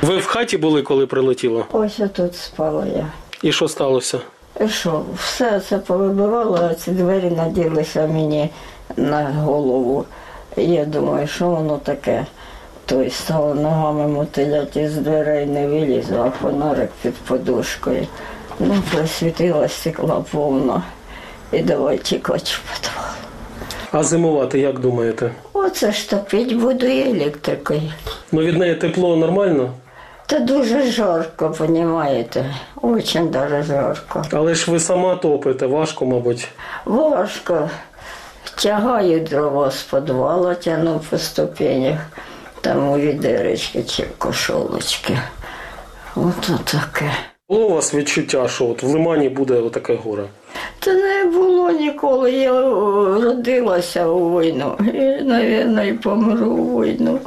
[0.02, 1.66] Ви в хаті були, коли прилетіло?
[1.72, 3.12] Ось отут спала я.
[3.42, 4.20] І що сталося?
[4.62, 8.50] І що, все це повибивало, а ці двері наділися мені
[8.98, 10.06] на голову.
[10.58, 12.26] І я думаю, що воно таке.
[12.86, 18.08] Той стало ногами мотилять із дверей не вилізу, а фонарик під подушкою.
[18.60, 20.84] Ну, присвітила стекла повно.
[21.52, 23.06] І давай тікати в підвал.
[23.92, 25.32] А зимувати, як думаєте?
[25.54, 27.82] Оце ж топить буду і електрикою.
[28.32, 29.70] Ну від неї тепло нормально,
[30.26, 32.56] Та дуже жарко, понімаєте?
[32.82, 34.24] Очень даже жарко.
[34.32, 36.48] але ж ви сама топите, важко, мабуть.
[36.86, 37.70] Важко.
[38.56, 42.00] Тягаю дрова з підвала, тягну по ступенях.
[42.62, 45.18] Там у відеречки чи кошолочки.
[46.16, 47.12] Ото таке.
[47.50, 50.24] Було у вас відчуття, що от в лимані буде отаке горе?
[50.80, 52.32] Та не було ніколи.
[52.32, 52.62] Я
[53.22, 54.78] родилася у війну.
[54.80, 57.20] І, мабуть, і помру у війну.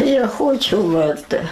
[0.00, 1.48] Я хочу вмерти.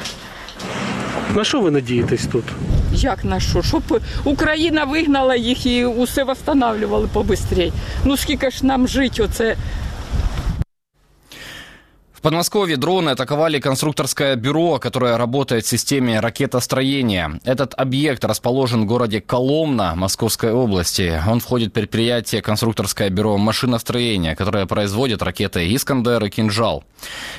[1.34, 2.44] На що ви надієтесь тут?
[2.92, 3.62] Як на що?
[3.62, 3.82] Щоб
[4.24, 7.72] Україна вигнала їх і усе встановлювали побистрій.
[8.04, 9.56] Ну скільки ж нам жити оце
[12.16, 17.38] В Подмосковье дроны атаковали конструкторское бюро, которое работает в системе ракетостроения.
[17.44, 21.22] Этот объект расположен в городе Коломна Московской области.
[21.28, 26.84] Он входит в предприятие конструкторское бюро машиностроения, которое производит ракеты «Искандер» и «Кинжал».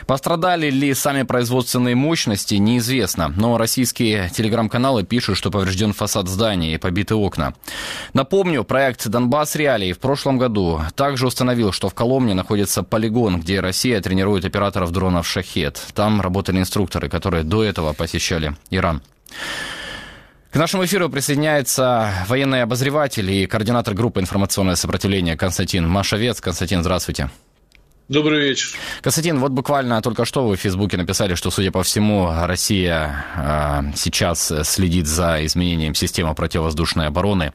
[0.07, 3.33] Пострадали ли сами производственные мощности, неизвестно.
[3.37, 7.55] Но российские телеграм-каналы пишут, что поврежден фасад здания и побиты окна.
[8.13, 13.61] Напомню, проект «Донбасс Реалии» в прошлом году также установил, что в Коломне находится полигон, где
[13.61, 15.81] Россия тренирует операторов дронов «Шахет».
[15.95, 19.03] Там работали инструкторы, которые до этого посещали Иран.
[20.51, 26.43] К нашему эфиру присоединяется военный обозреватель и координатор группы «Информационное сопротивление» Константин Машовец.
[26.43, 27.31] Константин, здравствуйте.
[28.09, 28.71] Добрый вечер.
[29.01, 33.93] Константин, вот буквально только что вы в Фейсбуке написали, что, судя по всему, Россия э,
[33.97, 37.53] сейчас следит за изменением системы противовоздушной обороны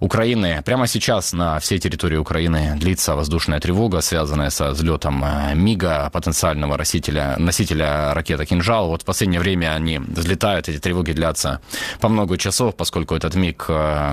[0.00, 0.62] Украины.
[0.64, 6.76] Прямо сейчас на всей территории Украины длится воздушная тревога, связанная со взлетом э, МИГа, потенциального
[6.76, 8.88] носителя, носителя ракеты «Кинжал».
[8.88, 11.60] Вот в последнее время они взлетают, эти тревоги длятся
[12.00, 14.12] по много часов, поскольку этот МИГ э,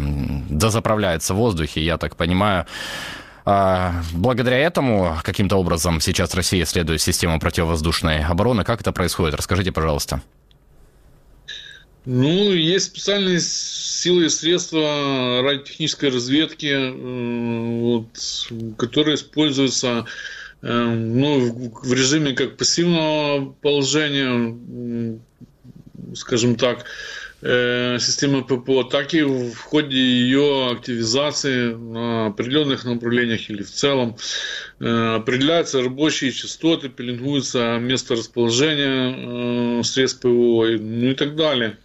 [0.49, 2.65] дозаправляется в воздухе, я так понимаю.
[3.45, 8.63] А, Благодаря этому каким-то образом сейчас Россия следует систему противовоздушной обороны.
[8.63, 9.35] Как это происходит?
[9.35, 10.21] Расскажите, пожалуйста.
[12.05, 16.91] Ну, есть специальные силы и средства радиотехнической разведки,
[17.79, 18.07] вот,
[18.77, 20.05] которые используются
[20.61, 25.17] э, ну, в режиме как пассивного положения,
[26.13, 26.83] скажем так,
[27.43, 34.15] системы ППО, так и в ходе ее активизации на определенных направлениях или в целом.
[34.79, 41.77] Э, Определяются рабочие частоты, пеленгуется место расположения э, средств ПВО, ну и так далее.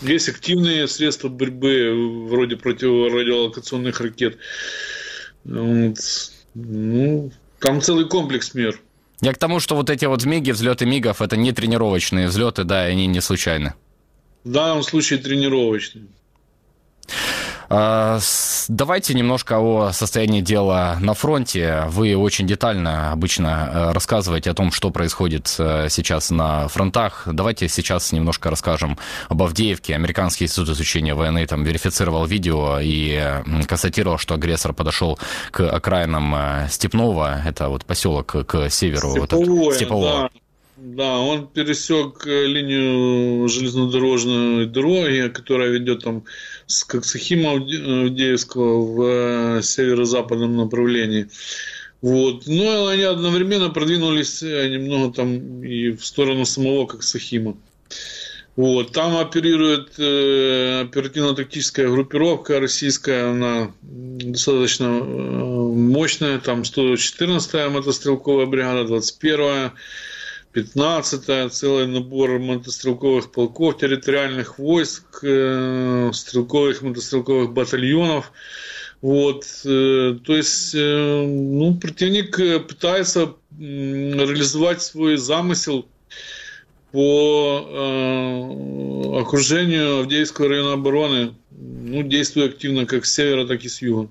[0.00, 4.38] Есть активные средства борьбы, э, вроде противорадиолокационных ракет.
[5.44, 5.98] Вот.
[6.54, 8.80] Ну, там целый комплекс мер.
[9.20, 12.88] Я к тому, что вот эти вот МИГи, взлеты МИГов, это не тренировочные взлеты, да,
[12.88, 13.74] и они не случайны.
[14.44, 16.08] В данном случае тренировочный.
[17.72, 18.18] А,
[18.66, 21.84] давайте немножко о состоянии дела на фронте.
[21.86, 27.28] Вы очень детально обычно э, рассказываете о том, что происходит э, сейчас на фронтах.
[27.30, 28.98] Давайте сейчас немножко расскажем
[29.28, 29.94] об Авдеевке.
[29.94, 35.20] Американский институт изучения войны там верифицировал видео и констатировал, что агрессор подошел
[35.52, 39.12] к окраинам э, Степного, это вот поселок к северу.
[39.12, 40.30] Степовое, вот, Степового.
[40.34, 40.39] Да.
[40.82, 46.24] Да, он пересек линию железнодорожной дороги, которая ведет там
[46.66, 49.02] с Коксахима Авдеевского в
[49.58, 51.28] э, северо-западном направлении.
[52.00, 52.46] Вот.
[52.46, 57.58] Но ну, они одновременно продвинулись э, немного там и в сторону самого Коксахима.
[58.56, 58.92] Вот.
[58.92, 69.74] Там оперирует э, оперативно-тактическая группировка российская, она достаточно э, мощная, там 114-я мотострелковая бригада, 21-я
[70.54, 78.32] 15-я, целый набор мотострелковых полков, территориальных войск, э, стрелковых мотострелковых батальонов.
[79.00, 82.36] Вот, э, то есть, э, ну, противник
[82.66, 85.86] пытается реализовать свой замысел
[86.92, 87.66] по
[89.20, 94.08] окружению Авдеевского района обороны, ну, действуя активно как с севера, так и с юга.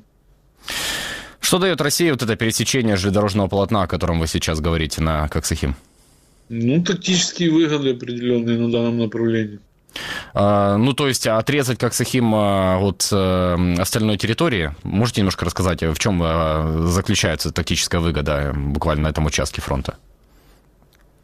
[1.42, 5.76] Что дает России вот это пересечение железнодорожного полотна, о котором вы сейчас говорите на Коксахим?
[6.50, 9.60] Ну, тактические выгоды определенные на данном направлении.
[10.34, 14.76] А, ну, то есть отрезать как Сахим а, от э, остальной территории.
[14.84, 19.98] Можете немножко рассказать, в чем а, заключается тактическая выгода буквально на этом участке фронта?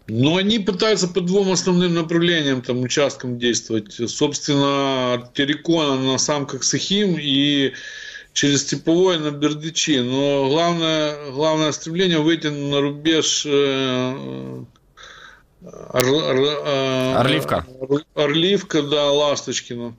[0.07, 3.93] Ну, они пытаются по двум основным направлениям, там, участкам действовать.
[3.93, 7.73] Собственно, от Терекона на сам Коксахим и
[8.33, 9.99] через Степовое на Бердычи.
[10.01, 14.63] Но главное, главное стремление выйти на рубеж э,
[15.65, 17.65] Ор, ор, ор, Орливка.
[18.13, 19.95] Орливка, да, Ласточкина.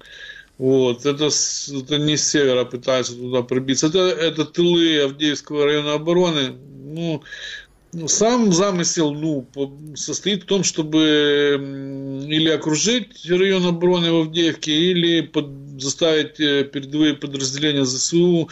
[0.58, 3.88] Вот, это, это не с севера пытаются туда пробиться.
[3.88, 6.54] Это, это тылы Авдеевского района обороны.
[6.84, 7.22] Ну,
[8.06, 9.46] сам замысел ну,
[9.94, 11.58] состоит в том, чтобы
[12.28, 15.46] или окружить район обороны в Авдеевке, или под,
[15.78, 18.48] заставить э, передовые подразделения ЗСУ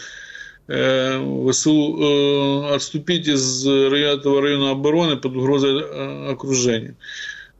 [0.67, 6.95] ВСУ э, отступить из этого района обороны под угрозой э, окружения.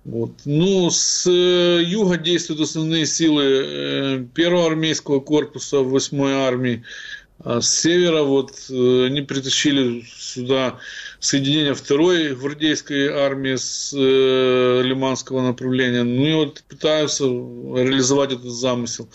[0.05, 0.31] Вот.
[0.45, 6.83] Ну, с юга действуют основные силы первого армейского корпуса 8 армии,
[7.43, 10.77] а с севера вот они притащили сюда
[11.19, 16.03] соединение второй гвардейской армии с лиманского направления.
[16.03, 19.09] Ну и вот пытаются реализовать этот замысел.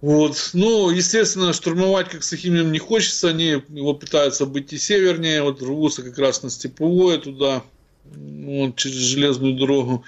[0.00, 0.50] Вот.
[0.52, 6.18] Ну, естественно, штурмовать как Сахимим не хочется, они его пытаются обойти севернее, вот рвутся как
[6.18, 7.62] раз на Степовое туда,
[8.04, 10.04] вот, через железную дорогу.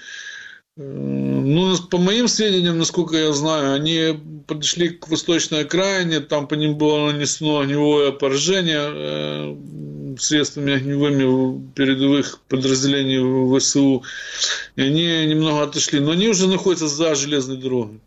[0.77, 6.53] Э, ну, по моим сведениям, насколько я знаю, они подошли к восточной окраине, там по
[6.53, 9.55] ним было нанесено огневое поражение э,
[10.19, 14.03] средствами огневыми передовых подразделений ВСУ,
[14.75, 17.99] и они немного отошли, но они уже находятся за железной дорогой.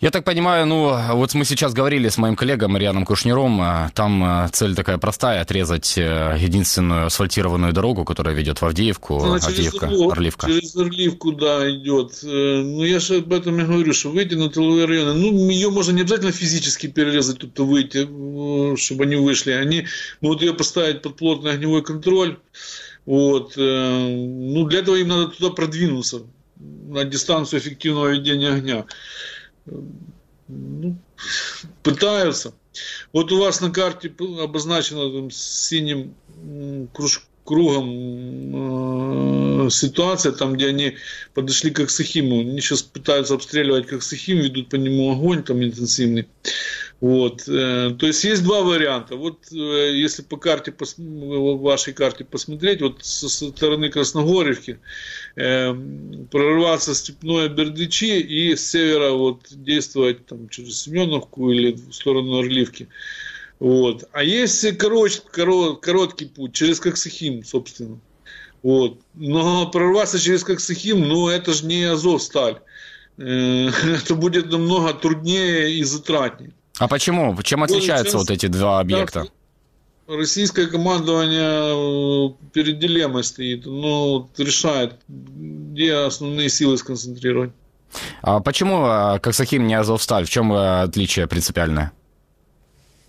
[0.00, 4.24] Я так понимаю, ну, вот мы сейчас говорили с моим коллегой Марианом Кушнером, а, там
[4.24, 9.88] а, цель такая простая, отрезать э, единственную асфальтированную дорогу, которая ведет в Авдеевку, Она Авдеевка,
[9.88, 10.46] через Орливка.
[10.46, 12.18] Через Орливку, да, идет.
[12.22, 15.68] Э, ну, я же об этом и говорю, что выйти на тыловые районы, ну, ее
[15.68, 19.50] можно не обязательно физически перерезать, тут выйти, э, чтобы они вышли.
[19.50, 19.86] Они
[20.22, 22.38] могут ее поставить под плотный огневой контроль,
[23.04, 23.52] вот.
[23.56, 26.22] Ну, для этого им надо туда продвинуться
[26.56, 28.86] на дистанцию эффективного ведения огня
[29.66, 30.96] ну,
[31.82, 32.54] пытаются.
[33.12, 36.14] Вот у вас на карте обозначено там, синим
[36.92, 37.86] круж, кругом
[39.66, 40.96] э, ситуация, там, где они
[41.34, 42.40] подошли к Аксахиму.
[42.40, 46.28] Они сейчас пытаются обстреливать Аксахим, ведут по нему огонь там интенсивный.
[47.00, 47.48] Вот.
[47.48, 49.16] Э, то есть есть два варианта.
[49.16, 54.78] Вот э, если по карте, вашей карте посмотреть, вот со стороны Красногоревки
[55.36, 55.74] э,
[56.30, 62.88] прорваться степное Бердычи и с севера вот действовать там через Семеновку или в сторону Орливки.
[63.60, 64.04] Вот.
[64.12, 67.98] А есть короче, корот, короткий путь через Коксахим, собственно.
[68.62, 69.00] Вот.
[69.14, 72.60] Но прорваться через Коксахим, ну это же не Азов-сталь.
[73.16, 76.54] Это будет намного труднее и затратнее.
[76.80, 77.36] А почему?
[77.42, 79.26] Чем отличаются вот эти два объекта?
[80.08, 87.52] Российское командование э, перед дилеммой стоит, ну, решает, где основные силы сконцентрировать.
[88.22, 90.24] А почему э, Коксахим не Азовсталь?
[90.24, 91.92] В чем э, отличие принципиальное?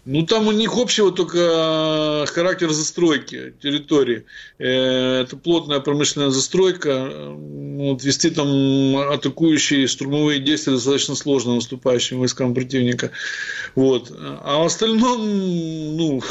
[0.05, 4.25] Ну, там у них общего только характер застройки территории.
[4.57, 7.11] Э, это плотная промышленная застройка.
[7.35, 13.11] Вот, вести там атакующие штурмовые действия достаточно сложно наступающим войскам противника.
[13.75, 14.11] Вот.
[14.19, 15.21] А в остальном,
[15.97, 16.23] ну,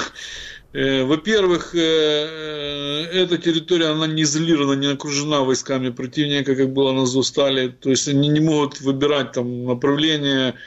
[0.73, 7.07] э, во-первых, э, эта территория, она не изолирована, не окружена войсками противника, как было на
[7.07, 7.69] Зустале.
[7.69, 10.59] То есть они не могут выбирать там направление Э,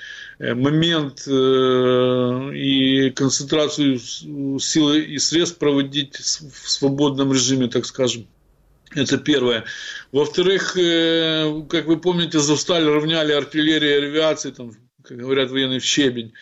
[0.56, 4.00] момент э, и концентрацию
[4.60, 8.28] силы и средств проводить в свободном режиме, так скажем.
[8.96, 9.66] Это первое.
[10.12, 14.74] Во-вторых, э, как вы помните, Завсталь равняли артиллерии и авиации, там,
[15.04, 16.34] как говорят военные, в щебень.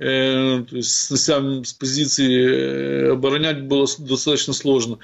[0.00, 4.98] Э, снося с позиции э, оборонять было достаточно сложно.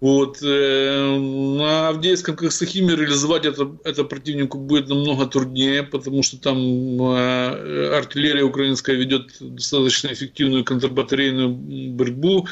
[0.00, 0.38] Вот.
[0.40, 6.56] Э, на Авдеевском Коксахиме реализовать это, это противнику будет намного труднее, потому что там
[7.02, 12.46] артиллерия украинская ведет достаточно эффективную контрбатарейную борьбу.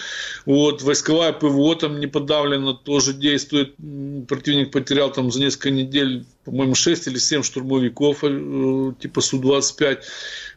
[0.47, 0.83] Вот.
[0.83, 3.77] Войсковая ПВО там не подавлена, тоже действует.
[4.27, 8.21] Противник потерял там за несколько недель, по-моему, 6 или 7 штурмовиков
[8.99, 9.99] типа Су-25.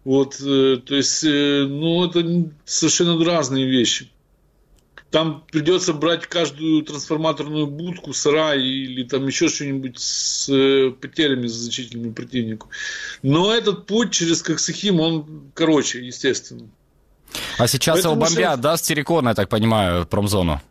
[0.03, 4.09] Вот, э, то есть, э, ну, это совершенно разные вещи.
[5.11, 12.11] Там придется брать каждую трансформаторную будку, сарай или там еще что-нибудь с э, потерями значительными
[12.11, 12.69] противнику.
[13.23, 16.69] Но этот путь через Коксахим, он короче, естественно.
[17.57, 18.59] А сейчас Поэтому его бомбят, сейчас...
[18.59, 20.61] да, с Терекона, я так понимаю, промзону?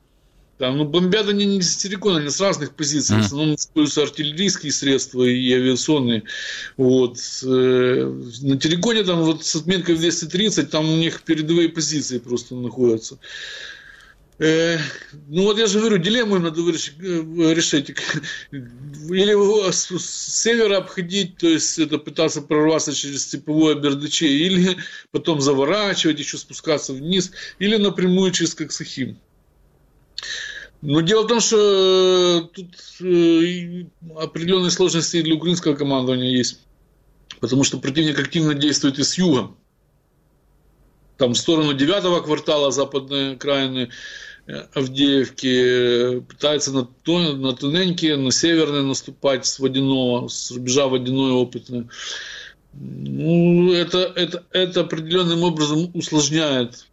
[0.59, 3.17] Там, ну, бомбят они не с террикона, они с разных позиций.
[3.17, 3.21] Mm.
[3.21, 6.23] В основном используются артиллерийские средства и авиационные.
[6.79, 7.19] Вот.
[7.45, 13.19] Э, на терриконе там вот с отметкой 230, там у них передовые позиции просто находятся.
[14.39, 14.79] Э,
[15.29, 16.65] ну вот я же говорю, дилемму надо э,
[17.55, 17.91] решить.
[18.51, 24.79] Или с, с севера обходить, то есть это пытаться прорваться через степовое Бердычи, или
[25.11, 29.19] потом заворачивать, еще спускаться вниз, или напрямую через Коксахим.
[30.83, 36.61] Но дело в том, что э, тут э, определенные сложности для украинского командования есть.
[37.41, 39.51] Потому что противник активно действует и с юга.
[41.17, 43.91] Там в сторону девятого квартала западной окраины
[44.47, 46.89] э, Авдеевки пытается на,
[47.33, 51.89] на тоненькие, на северные наступать с водяного, с рубежа водяной опытной.
[52.75, 56.87] Ну, это, это, это определенным образом усложняет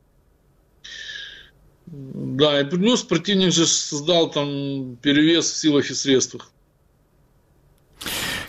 [1.93, 6.52] да, и плюс противник же создал там перевес в силах и средствах.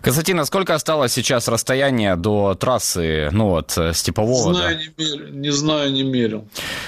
[0.05, 4.51] Константин, а сколько осталось сейчас расстояние до трассы, ну вот, Степового?
[4.51, 4.83] Не знаю, да?
[4.83, 6.45] не, мерил, не знаю, не мерил.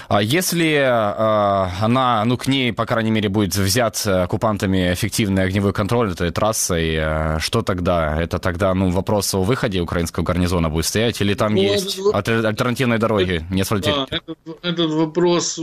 [0.09, 5.73] А если э, она, ну, к ней, по крайней мере, будет взят оккупантами эффективный огневой
[5.73, 8.21] контроль этой трассой, э, что тогда?
[8.21, 12.45] Это тогда, ну, вопрос о выходе украинского гарнизона будет стоять, или там ну, есть этот,
[12.45, 15.59] альтернативные дороги, это, не Да, этот, этот вопрос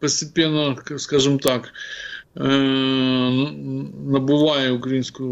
[0.00, 1.72] постепенно, скажем так,
[2.34, 3.50] э,
[4.06, 5.24] набуває українську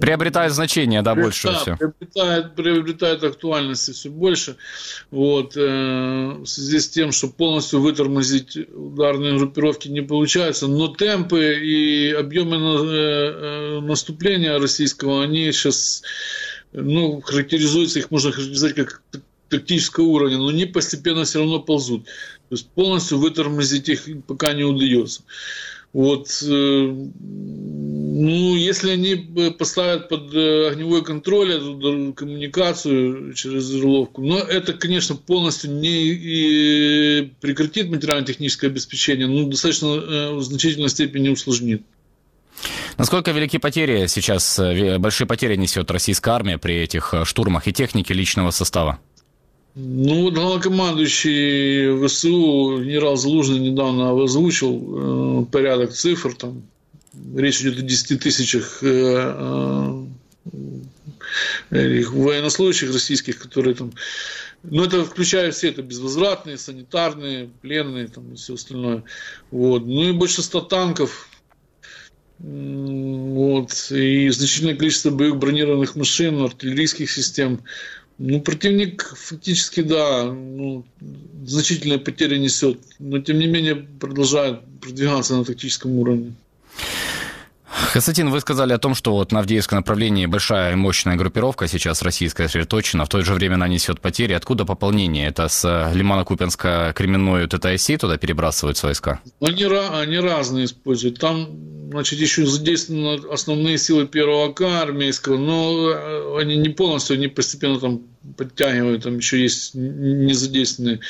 [0.00, 1.76] Приобретает значение, да, больше да, все.
[1.76, 4.56] Приобретает, приобретает актуальности все больше.
[5.10, 11.58] Вот, э, в связи с тем, что полностью вытормозить ударные группировки не получается, но темпы
[11.62, 16.02] и объемы на, э, э наступления российского, они сейчас
[16.72, 19.02] ну, характеризуются, их можно характеризовать как
[19.48, 22.04] тактического уровня, но они постепенно все равно ползут.
[22.04, 25.22] То есть полностью вытормозить их пока не удается.
[25.92, 26.94] Вот, э,
[28.14, 29.14] ну, если они
[29.50, 37.90] поставят под э, огневой контроль эту коммуникацию через Орловку, но это, конечно, полностью не прекратит
[37.90, 41.82] материально-техническое обеспечение, но достаточно э, в значительной степени усложнит.
[42.96, 48.12] Насколько велики потери сейчас, э, большие потери несет российская армия при этих штурмах и техники
[48.14, 48.98] личного состава?
[49.74, 56.62] Ну, вот главнокомандующий ВСУ генерал Залужный недавно озвучил э, порядок цифр, там
[57.34, 60.04] речь идет о 10 тысячах э,
[61.70, 63.92] э, военнослужащих российских, которые там
[64.62, 69.02] ну, это включает все, это безвозвратные, санитарные, пленные там, и все остальное.
[69.50, 69.84] Вот.
[69.86, 71.28] Ну и 100 танков,
[72.38, 77.60] вот, и значительное количество боевых бронированных машин, артиллерийских систем.
[78.24, 80.84] Ну, противник фактически, да, ну,
[81.44, 86.32] значительные потери несет, но тем не менее продолжает продвигаться на тактическом уровне.
[87.90, 92.02] Хасатин, вы сказали о том, что вот на Авдеевском направлении большая и мощная группировка сейчас
[92.02, 94.32] российская сосредоточена, в то же время она несет потери.
[94.32, 95.28] Откуда пополнение?
[95.28, 99.20] Это с э, Лимано-Купенска-Кременной вот этой оси туда перебрасываются войска?
[99.40, 101.18] Они, они разные используют.
[101.18, 101.48] Там,
[101.90, 107.78] значит, еще задействованы основные силы первого АК армейского, но э, они не полностью, они постепенно
[107.78, 108.02] там
[108.36, 111.00] подтягивают, там еще есть не задействованные.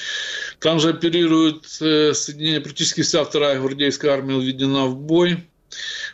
[0.59, 5.45] Там же оперируют э, соединения, практически вся вторая гвардейская армия введена в бой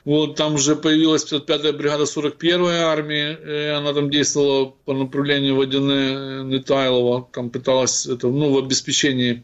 [0.05, 7.29] вот там уже появилась 55-я бригада 41-й армии, она там действовала по направлению Водяны Нетайлова,
[7.33, 9.43] там пыталась это, ну, в обеспечении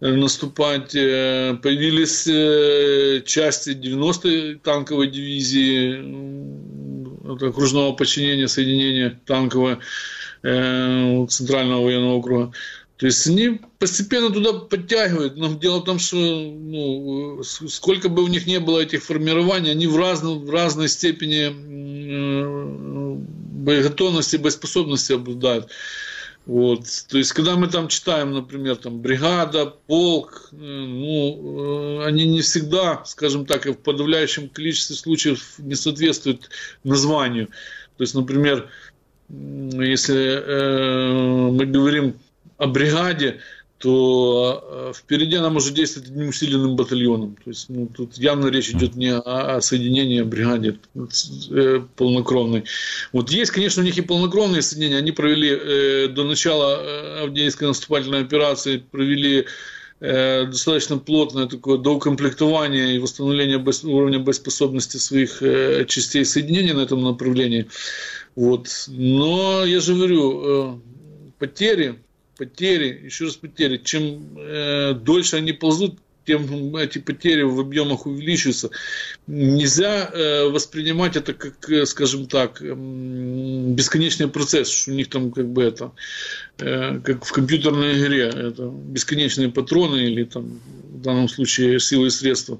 [0.00, 0.94] э, наступать.
[0.94, 6.56] Э, появились э, части 90-й танковой дивизии,
[7.48, 9.80] окружного подчинения соединения танкового
[10.42, 12.52] Центрального военного округа.
[12.96, 18.28] То есть они постепенно туда подтягивают, но дело в том, что ну, сколько бы у
[18.28, 21.48] них не было этих формирований, они в, разно, в разной степени
[23.66, 25.70] боеготовности, боеспособности обладают.
[26.46, 26.84] Вот.
[27.08, 32.40] То есть, когда мы там читаем, например, там, бригада, полк, э, ну, э, они не
[32.40, 36.48] всегда, скажем так, в подавляющем количестве случаев не соответствуют
[36.84, 37.48] названию.
[37.96, 38.70] То есть, например,
[39.28, 42.14] если э, мы говорим
[42.58, 43.40] о бригаде,
[43.78, 47.36] то э, впереди она может действовать одним усиленным батальоном.
[47.44, 50.78] То есть ну, тут явно речь идет не о, соединении, о бригаде
[51.50, 52.64] э, полнокровной.
[53.12, 54.96] Вот есть, конечно, у них и полнокровные соединения.
[54.96, 59.44] Они провели э, до начала э, Авдеевской наступательной операции, провели
[60.00, 66.80] э, достаточно плотное такое доукомплектование и восстановление боес, уровня боеспособности своих э, частей соединения на
[66.80, 67.66] этом направлении.
[68.36, 68.68] Вот.
[68.88, 70.78] Но я же говорю, э,
[71.38, 71.98] потери
[72.36, 78.70] потери, еще раз потери, чем э, дольше они ползут, тем эти потери в объемах увеличиваются.
[79.26, 85.30] Нельзя э, воспринимать это как, э, скажем так, э, бесконечный процесс, что у них там
[85.30, 85.92] как бы это,
[86.58, 90.60] э, как в компьютерной игре, это бесконечные патроны или там
[90.90, 92.58] в данном случае силы и средства.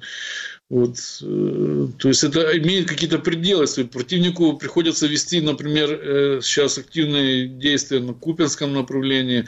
[0.69, 3.67] Вот, э, то есть это имеет какие-то пределы.
[3.85, 9.47] Противнику приходится вести, например, э, сейчас активные действия на Купинском направлении.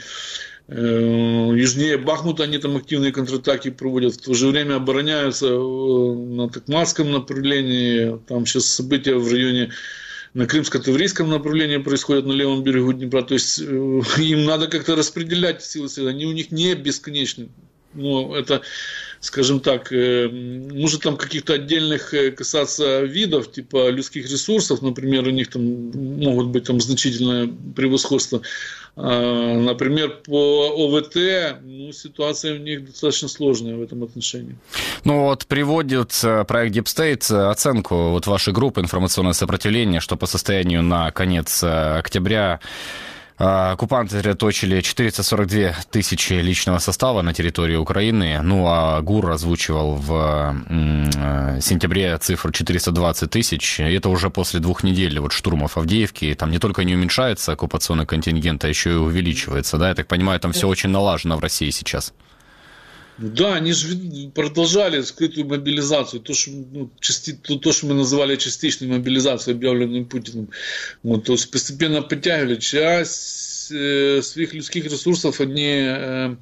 [0.69, 7.11] Э, южнее Бахмута они там активные контратаки проводят, в то же время обороняются на Токматском
[7.11, 8.21] направлении.
[8.29, 9.73] Там сейчас события в районе
[10.35, 13.23] на Крымско-Таврийском направлении происходят на левом берегу Днепра.
[13.23, 15.89] То есть им надо как-то распределять силы.
[16.09, 17.49] Они у них не бесконечны.
[17.95, 18.63] Но это
[19.21, 25.31] скажем так, э, может там каких-то отдельных э, касаться видов, типа людских ресурсов, например, у
[25.31, 28.43] них там могут быть там значительное превосходство.
[29.01, 34.57] А, например, по ОВТ ну, ситуация у них достаточно сложная в этом отношении.
[35.05, 40.27] Ну вот приводит э, проект Deep State оценку вот вашей группы информационное сопротивление, что по
[40.27, 42.61] состоянию на конец октября
[43.39, 48.41] оккупанты сосредоточили 442 тысячи личного состава на территории Украины.
[48.43, 53.79] Ну, а ГУР озвучивал в э, сентябре цифру 420 тысяч.
[53.81, 56.35] И это уже после двух недель вот штурмов Авдеевки.
[56.35, 59.79] Там не только не уменьшается оккупационный контингент, а еще и увеличивается.
[59.79, 62.13] Да, я так понимаю, там все очень налажено в России сейчас.
[63.19, 63.97] Да, они же
[64.33, 70.05] продолжали скрытую мобилизацию, то, что, ну, части, то, то, что мы называли частичной мобилизацией, объявленной
[70.05, 70.51] Путиным.
[71.03, 72.57] Вот, то есть постепенно подтягивали.
[72.57, 76.37] Часть э, своих людских ресурсов, они э,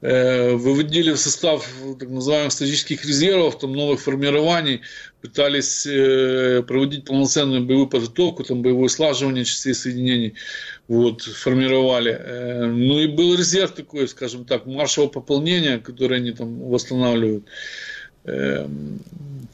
[0.00, 4.80] э, выводили в состав так называемых стратегических резервов, там, новых формирований,
[5.20, 10.32] пытались э, проводить полноценную боевую подготовку, там, боевое слаживание частей соединений
[10.88, 12.12] вот, формировали.
[12.12, 17.44] Э, ну и был резерв такой, скажем так, маршевого пополнения, который они там восстанавливают.
[18.24, 18.66] Э,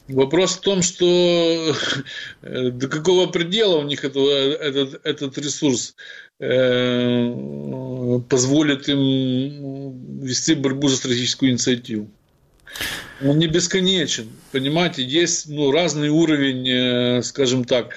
[0.07, 1.75] вопрос в том, что
[2.41, 5.95] э, до какого предела у них это, этот, этот ресурс
[8.29, 12.11] позволит им вести борьбу за стратегическую инициативу.
[13.23, 17.95] Он не бесконечен, понимаете, есть ну, разный уровень, скажем так,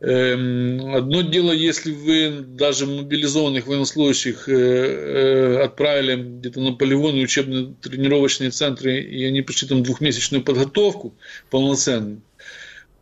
[0.00, 8.50] одно дело, если вы даже мобилизованных военнослужащих э, э, отправили где-то на полигоны, учебные тренировочные
[8.50, 11.14] центры, и они прошли там двухмесячную подготовку
[11.50, 12.22] полноценную.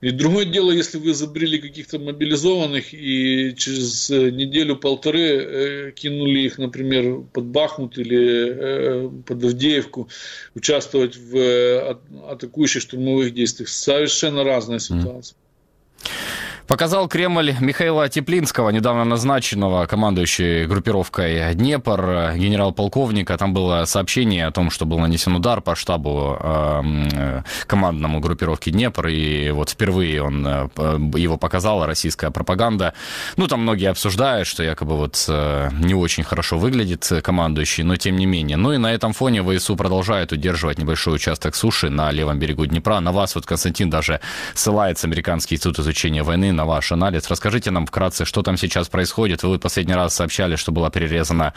[0.01, 7.25] И другое дело, если вы забрели каких-то мобилизованных и через э, неделю-полторы кинули их, например,
[7.31, 10.09] под Бахмут или под Авдеевку,
[10.55, 13.69] участвовать в атакующих штурмовых действиях.
[13.69, 15.37] Совершенно разная ситуация.
[16.67, 23.39] Показал Кремль Михаила Теплинского, недавно назначенного командующей группировкой Днепр, генерал-полковника.
[23.39, 29.07] Там было сообщение о том, что был нанесен удар по штабу э, командному группировки Днепр,
[29.07, 30.69] и вот впервые он э,
[31.17, 32.95] его показала российская пропаганда.
[33.37, 38.17] Ну, там многие обсуждают, что якобы вот э, не очень хорошо выглядит командующий, но тем
[38.17, 38.57] не менее.
[38.57, 42.99] Ну и на этом фоне ВСУ продолжает удерживать небольшой участок суши на левом берегу Днепра.
[42.99, 44.21] На вас вот Константин даже
[44.55, 47.31] ссылается Американский институт изучения войны на ваш анализ.
[47.31, 49.43] Расскажите нам вкратце, что там сейчас происходит.
[49.43, 51.55] Вы последний раз сообщали, что была перерезана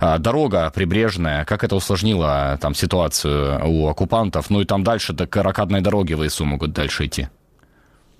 [0.00, 1.44] а, дорога прибрежная.
[1.44, 4.48] Как это усложнило там ситуацию у оккупантов?
[4.50, 7.28] Ну и там дальше до ракадной дороги ВСУ могут дальше идти.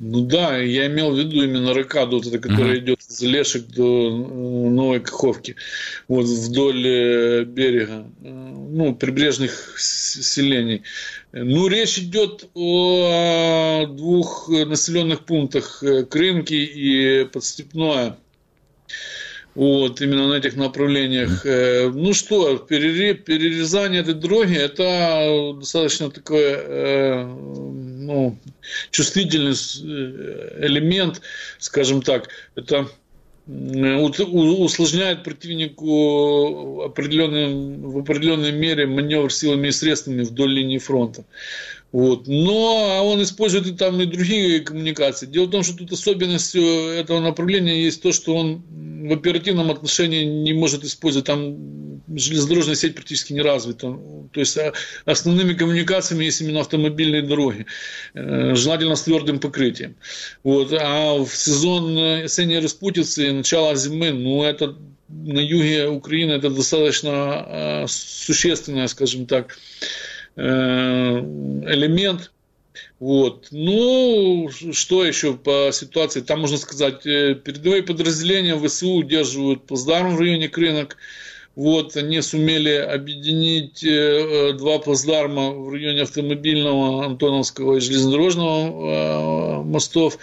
[0.01, 2.79] Ну да, я имел в виду именно ракаду, вот это, которая uh-huh.
[2.79, 4.11] идет из Лешек до э,
[4.71, 5.57] Новой Каховки,
[6.07, 10.85] вот вдоль э, берега, э, ну, прибрежных селений.
[11.33, 18.17] Ну, речь идет о двух населенных пунктах Крынки и Подстепное.
[19.55, 21.45] Вот, именно на этих направлениях.
[21.45, 27.27] Ну что, перерезание этой дороги– это достаточно такое
[28.09, 28.39] ну,
[28.91, 31.21] чувствительный э, элемент,
[31.59, 32.89] скажем так, это
[33.49, 41.25] усложняет противнику определенным, в определенной мере маневр силами и средствами вдоль линии фронта.
[41.91, 42.27] Вот.
[42.27, 45.27] Но он использует и там и другие коммуникации.
[45.27, 48.63] Дело в том, что тут особенностью этого направления есть то, что он
[49.09, 53.99] в оперативном отношении не может использовать, там железнодорожная сеть практически не развита.
[54.33, 54.75] То есть а,
[55.07, 57.65] основными коммуникациями есть именно автомобильные дороги,
[58.13, 59.97] э, желательно с твердым покрытием.
[60.43, 60.73] Вот.
[60.73, 64.77] А в сезон осенней распутицы, начало зимы, ну это
[65.09, 72.31] на юге Украины это достаточно а, существенная, скажем так, Э, элемент.
[73.01, 73.49] Вот.
[73.53, 76.21] Ну, что еще по ситуации?
[76.21, 80.97] Там можно сказать, э, передовые подразделения ВСУ удерживают плацдарм в районе Крынок.
[81.55, 90.19] Вот, они сумели объединить э, два плацдарма в районе автомобильного, Антоновского и железнодорожного мостов.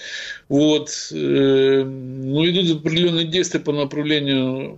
[0.48, 0.92] Вот.
[1.12, 4.78] Ну, идут определенные действия по направлению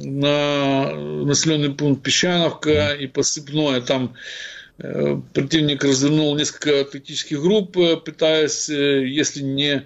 [0.00, 3.80] на населенный пункт Песчановка и Посыпное.
[3.80, 9.84] Там Э, противник развернул несколько тактических групп, э, пытаясь, э, если не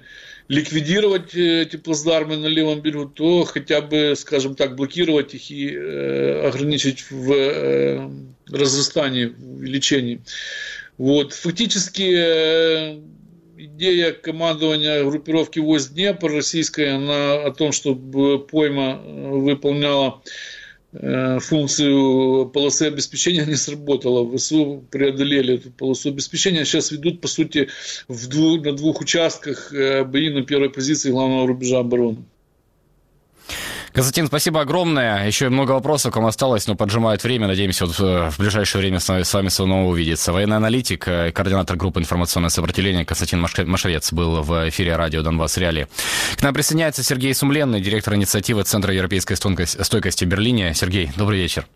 [0.49, 7.07] ликвидировать эти плацдармы на левом берегу, то хотя бы, скажем так, блокировать их и ограничить
[7.11, 8.11] в
[8.51, 10.21] разрастании, в увеличении.
[10.99, 11.33] Вот.
[11.33, 13.01] Фактически
[13.57, 20.62] идея командования группировки войск Днепр российская, она о том, чтобы пойма выполняла Э,
[20.93, 24.37] функцию полосы обеспечения не сработала.
[24.37, 26.65] ВСУ преодолели эту полосу обеспечения.
[26.65, 27.69] Сейчас ведут, по сути,
[28.09, 32.25] в двух, на двух участках э, бои на первой позиции главного рубежа обороны.
[33.93, 35.27] Константин, спасибо огромное.
[35.27, 37.47] Еще много вопросов к вам осталось, но поджимает время.
[37.47, 40.33] Надеемся, вот э, в ближайшее время с вами снова увидеться.
[40.33, 45.89] Военный аналитик, э, координатор группы информационное сопротивление Константин Машевец был в эфире радио «Донбасс Реали».
[46.37, 50.73] К нам присоединяется Сергей Сумленный, директор инициативы Центра европейской стойкости в Берлине.
[50.75, 51.67] Сергей, добрый вечер.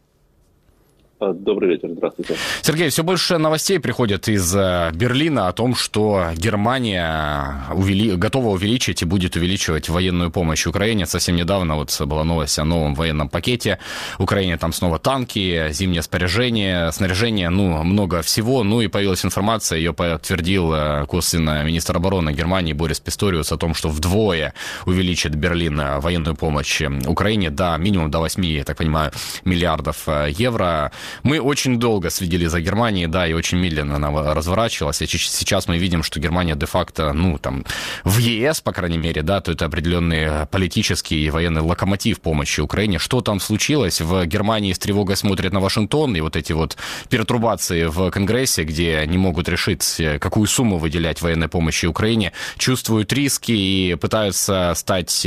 [1.18, 2.36] А, добрый вечер, здравствуйте.
[2.60, 8.16] Сергей, все больше новостей приходит из э, Берлина о том, что Германия увели...
[8.16, 11.06] готова увеличить и будет увеличивать военную помощь Украине.
[11.06, 13.78] Совсем недавно вот была новость о новом военном пакете.
[14.18, 18.62] Украине там снова танки, зимнее споряжение, снаряжение, ну, много всего.
[18.62, 23.72] Ну и появилась информация, ее подтвердил э, косвенно министр обороны Германии Борис Писториус о том,
[23.72, 24.52] что вдвое
[24.84, 29.12] увеличит Берлин э, военную помощь Украине, да, минимум до 8, я так понимаю,
[29.46, 30.92] миллиардов евро.
[31.22, 35.02] Мы очень долго следили за Германией, да, и очень медленно она разворачивалась.
[35.02, 37.64] И сейчас мы видим, что Германия де-факто, ну, там,
[38.04, 42.98] в ЕС, по крайней мере, да, то это определенный политический и военный локомотив помощи Украине.
[42.98, 44.00] Что там случилось?
[44.00, 46.76] В Германии с тревогой смотрят на Вашингтон, и вот эти вот
[47.08, 53.52] пертурбации в Конгрессе, где не могут решить, какую сумму выделять военной помощи Украине, чувствуют риски
[53.52, 55.26] и пытаются стать,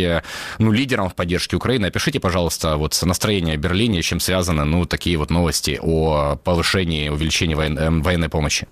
[0.58, 1.88] ну, лидером в поддержке Украины.
[1.88, 7.10] Опишите, пожалуйста, вот настроение в Берлине, чем связаны, ну, такие вот новости новости о повышении,
[7.10, 8.68] увеличении воен, военной помощи.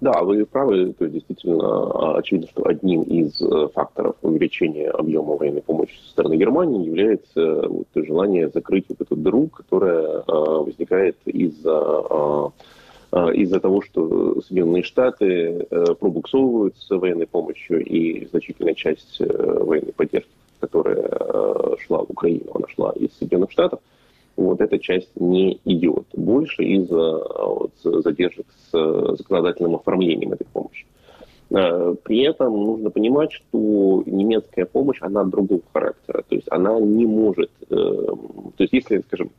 [0.00, 0.94] Да, вы правы.
[0.98, 6.10] То есть действительно а, очевидно, что одним из э, факторов увеличения объема военной помощи со
[6.12, 12.52] стороны Германии является э, вот, желание закрыть вот эту дыру, которая а, возникает из-за а,
[13.34, 20.30] из-за того, что Соединенные Штаты э, пробуксовывают с военной помощью и значительная часть военной поддержки,
[20.60, 23.80] которая шла в Украину, она шла из Соединенных Штатов,
[24.44, 26.04] вот эта часть не идет.
[26.14, 30.86] Больше из-за вот, задержек с законодательным оформлением этой помощи.
[31.48, 36.22] При этом нужно понимать, что немецкая помощь, она другого характера.
[36.28, 37.50] То есть она не может...
[37.68, 38.16] То
[38.58, 39.30] есть если, скажем,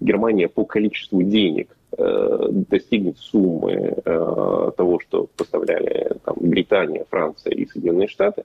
[0.00, 8.44] Германия по количеству денег достигнет суммы того, что поставляли там, Британия, Франция и Соединенные Штаты,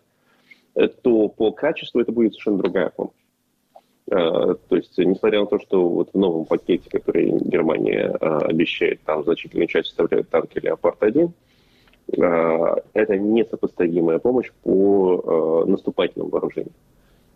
[1.01, 3.13] то по качеству это будет совершенно другая помощь.
[4.09, 9.67] То есть, несмотря на то, что вот в новом пакете, который Германия обещает, там значительную
[9.67, 11.31] часть составляют танки «Леопард-1»,
[12.93, 16.73] это несопоставимая помощь по наступательным вооружениям.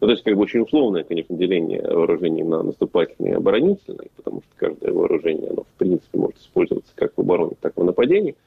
[0.01, 4.41] Ну, то есть, как бы очень условное, конечно, деление вооружений на наступательные и оборонительные, потому
[4.41, 8.36] что каждое вооружение, оно, в принципе, может использоваться как в обороне, так и в нападении–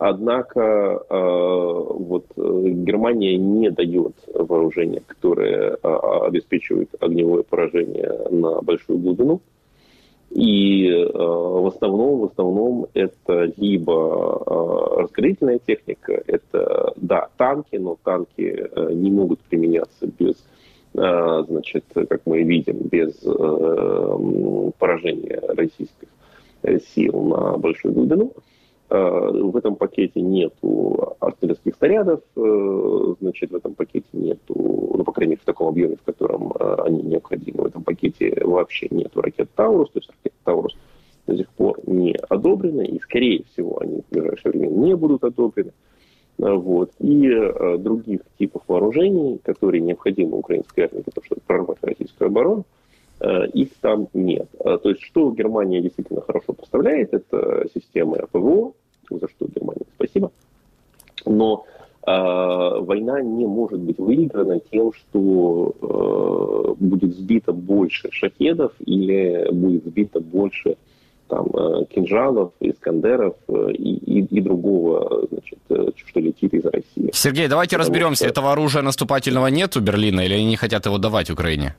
[0.00, 5.88] Однако э, вот э, Германия не дает вооружения, которые э,
[6.26, 9.40] обеспечивают огневое поражение на большую глубину.
[10.30, 19.10] И в основном, в основном это либо э, техника, это да танки, но танки не
[19.10, 20.36] могут применяться без,
[20.92, 26.08] значит, как мы видим, без э, поражения российских
[26.94, 28.32] сил на большую глубину.
[28.36, 28.40] Э,
[28.90, 35.32] в этом пакете нету артиллерийских снарядов, э, значит, в этом пакете нету, ну, по крайней
[35.32, 37.64] мере, в таком объеме, в котором э, они необходимы.
[37.64, 40.76] В этом пакете вообще нету ракет «Таурус», то есть ракеты «Таурус»
[41.26, 45.72] до сих пор не одобрены, и, скорее всего, они в ближайшее время не будут одобрены.
[46.38, 46.92] Вот.
[47.00, 47.28] И
[47.78, 52.64] других типов вооружений, которые необходимы украинской армии для того, чтобы прорвать российскую оборону,
[53.20, 54.48] их там нет.
[54.62, 58.72] То есть, что Германия действительно хорошо поставляет, это системы ПВО,
[59.10, 60.30] за что Германии спасибо.
[61.26, 61.64] Но
[62.06, 69.84] э, война не может быть выиграна тем, что э, будет сбито больше шахедов или будет
[69.84, 70.76] сбито больше
[71.28, 77.10] там, э, кинжалов, искандеров э, и, и, и другого, значит, э, что летит из России.
[77.12, 78.30] Сергей, давайте Потому разберемся, что...
[78.30, 81.76] этого оружия наступательного нет у Берлина или они не хотят его давать Украине?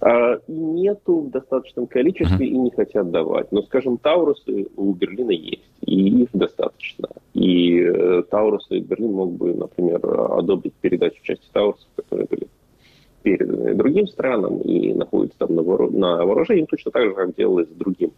[0.00, 2.50] А, нету в достаточном количестве uh-huh.
[2.50, 3.50] и не хотят давать.
[3.50, 7.08] Но, скажем, Таурусы у Берлина есть, и их достаточно.
[7.34, 10.00] И э, Таурусы Берлин мог бы, например,
[10.38, 12.46] одобрить передачу части Таурусов, которые были
[13.22, 15.90] переданы другим странам и находятся там на, воору...
[15.90, 18.12] на вооружении, точно так же, как делалось с другим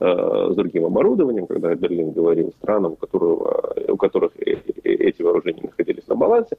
[0.00, 5.62] э, с другим оборудованием, когда Берлин говорил странам, у, которого, у которых э, эти вооружения
[5.62, 6.56] находились на балансе,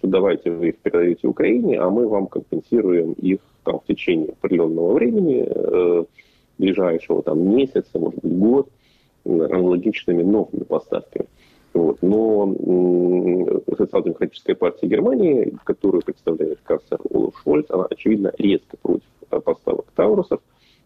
[0.00, 4.94] что давайте вы их передаете Украине, а мы вам компенсируем их там, в течение определенного
[4.94, 6.04] времени, э,
[6.58, 8.68] ближайшего там, месяца, может быть, год,
[9.26, 11.26] аналогичными новыми поставками.
[11.74, 11.98] Вот.
[12.00, 12.54] Но
[13.76, 20.40] социал-демократическая партия Германии, которую представляет канцлер Олаф Шольц, она, очевидно, резко против поставок Таурусов,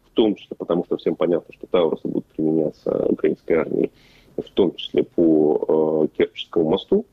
[0.06, 3.92] в том числе потому, что всем понятно, что Таурусы будут применяться украинской армией,
[4.36, 7.06] в том числе по э, Керченскому мосту,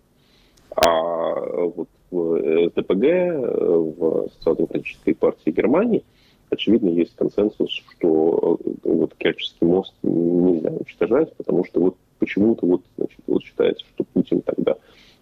[0.75, 6.03] а вот в ТПГ, в Социал-демократической партии Германии,
[6.51, 12.81] очевидно, есть консенсус, что э, вот Керченский мост нельзя уничтожать, потому что вот почему-то вот,
[12.97, 14.75] значит, вот считается, что Путин тогда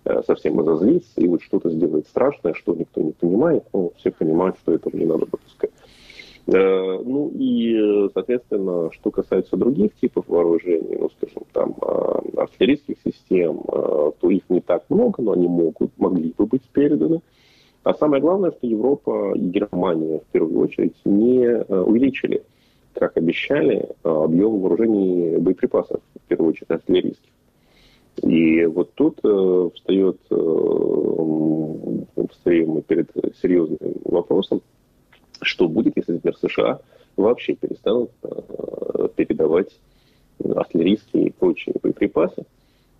[0.05, 4.57] э, совсем разозлится и вот что-то сделает страшное, что никто не понимает, но все понимают,
[4.61, 5.71] что этого не надо допускать.
[6.51, 13.61] Э, ну и, соответственно, что касается других типов вооружений, ну, скажем, там, а, артиллерийских систем,
[13.67, 17.21] а, то их не так много, но они могут, могли бы быть переданы.
[17.83, 22.43] А самое главное, что Европа и Германия, в первую очередь, не э, увеличили,
[22.93, 27.31] как обещали, объем вооружений боеприпасов, в первую очередь артиллерийских.
[28.23, 30.35] И вот тут э, встает, э,
[32.31, 34.61] встаем мы перед серьезным вопросом,
[35.41, 36.79] что будет, если, например, США
[37.17, 39.77] вообще перестанут э, передавать
[40.43, 42.45] артиллерийские и прочие боеприпасы?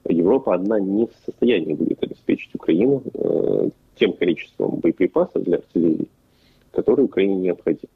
[0.05, 6.07] Европа одна не в состоянии будет обеспечить Украину э, тем количеством боеприпасов для артиллерии,
[6.71, 7.89] которые Украине необходимы.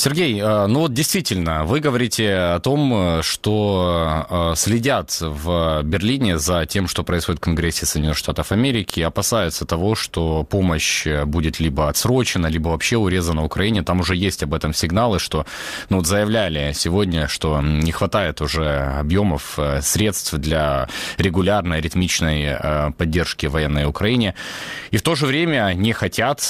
[0.00, 6.64] Сергей, э, ну вот действительно, вы говорите о том, что э, следят в Берлине за
[6.64, 12.46] тем, что происходит в Конгрессе Соединенных Штатов Америки, опасаются того, что помощь будет либо отсрочена,
[12.46, 13.82] либо вообще урезана Украине.
[13.82, 15.44] Там уже есть об этом сигналы, что
[15.90, 20.88] ну, вот заявляли сегодня, что не хватает уже объемов э, средств для
[21.18, 22.56] регулярной, ритмичной
[22.96, 24.34] поддержки военной Украине.
[24.92, 26.40] И в то же время не хотят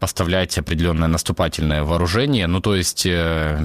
[0.00, 2.48] поставлять определенное наступательное вооружение.
[2.48, 3.56] Ну, то есть э,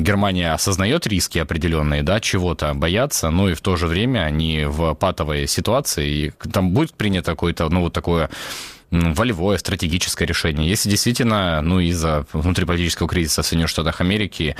[0.00, 4.94] Германия осознает риски определенные, да, чего-то боятся, но и в то же время они в
[4.94, 8.30] патовой ситуации, и там будет принято какое-то, ну, вот такое
[8.90, 10.68] волевое, стратегическое решение.
[10.68, 14.56] Если действительно, ну, из-за внутриполитического кризиса в Соединенных Штатах Америки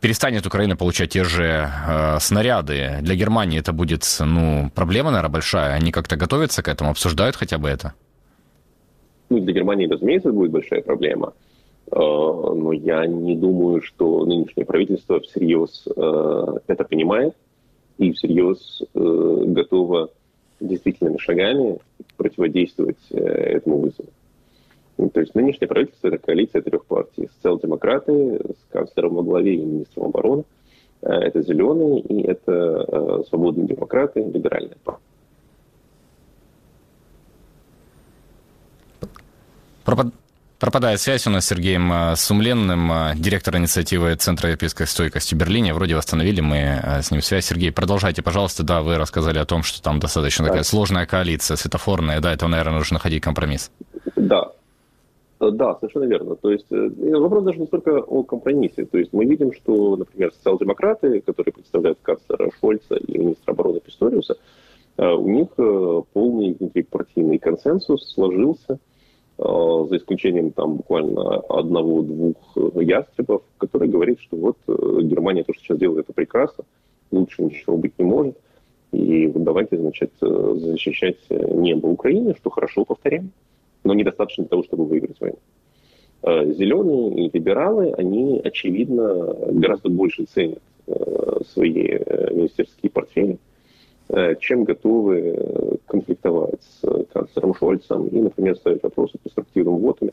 [0.00, 2.98] перестанет Украина получать те же э, снаряды.
[3.02, 5.74] Для Германии это будет, ну, проблема, наверное, большая.
[5.74, 7.92] Они как-то готовятся к этому, обсуждают хотя бы это?
[9.28, 11.32] Ну, для Германии, разумеется, будет большая проблема.
[11.92, 17.34] Э, но я не думаю, что нынешнее правительство всерьез э, это понимает
[17.98, 20.10] и всерьез э, готово
[20.60, 21.78] действительными шагами
[22.16, 24.10] противодействовать этому вызову.
[24.98, 27.28] Ну, то есть нынешнее правительство– это коалиция трех партий.
[27.36, 30.44] Социал-демократы с канцлером во главе и министром обороны.
[31.00, 35.02] Это зеленые и это свободные демократы, либеральная партия.
[40.60, 45.72] Пропадает связь у нас с Сергеем э, Сумленным, э, директор инициативы Центра европейской стойкости Берлине.
[45.72, 47.46] Вроде восстановили мы э, с ним связь.
[47.46, 48.62] Сергей, продолжайте, пожалуйста.
[48.62, 52.20] Да, вы рассказали о том, что там достаточно такая сложная коалиция, светофорная.
[52.20, 53.70] Да, это, наверное, нужно находить компромисс.
[54.16, 54.52] Да,
[55.40, 56.36] да, совершенно верно.
[56.36, 58.84] То есть вопрос даже не столько о компромиссе.
[58.84, 64.36] То есть мы видим, что, например, социал-демократы, которые представляют канцлера Шольца и министра обороны Писториуса,
[64.98, 65.48] у них
[66.12, 68.78] полный внутрипартийный консенсус сложился–
[69.40, 72.36] за исключением там буквально одного-двух
[72.74, 76.64] ястребов, который говорит, что вот э, Германия то, что сейчас делает, это прекрасно,
[77.10, 78.36] лучше ничего быть не может.
[78.92, 83.30] И вот давайте, значит, э, защищать небо Украины, что хорошо, повторяем,
[83.82, 85.38] но недостаточно для того, чтобы выиграть войну.
[86.22, 90.58] Зеленые и либералы, они, очевидно, гораздо больше ценят
[91.46, 91.98] свои
[92.30, 93.38] министерские портфели, Э,
[94.40, 100.12] чем готовы э, конфликтовать с канцлером Шольцем и, например, ставить вопросы по структурным вотами,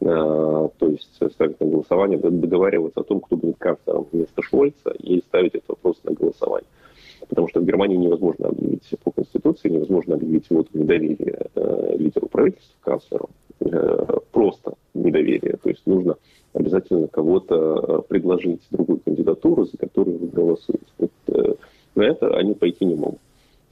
[0.00, 5.20] э, то есть ставить на голосование, договариваться о том, кто будет канцлером вместо Шольца, и
[5.20, 6.68] ставить этот вопрос на голосование.
[7.28, 11.46] Потому что в Германии невозможно объявить по Конституции, невозможно объявить вот недоверие
[11.96, 13.28] лидеру правительства, канцлеру,
[14.32, 15.58] просто недоверие.
[15.62, 16.16] То есть нужно
[16.54, 20.86] обязательно кого-то предложить другую кандидатуру, за которую вы голосуете.
[20.98, 21.10] Вот,
[21.94, 23.20] на это они пойти не могут.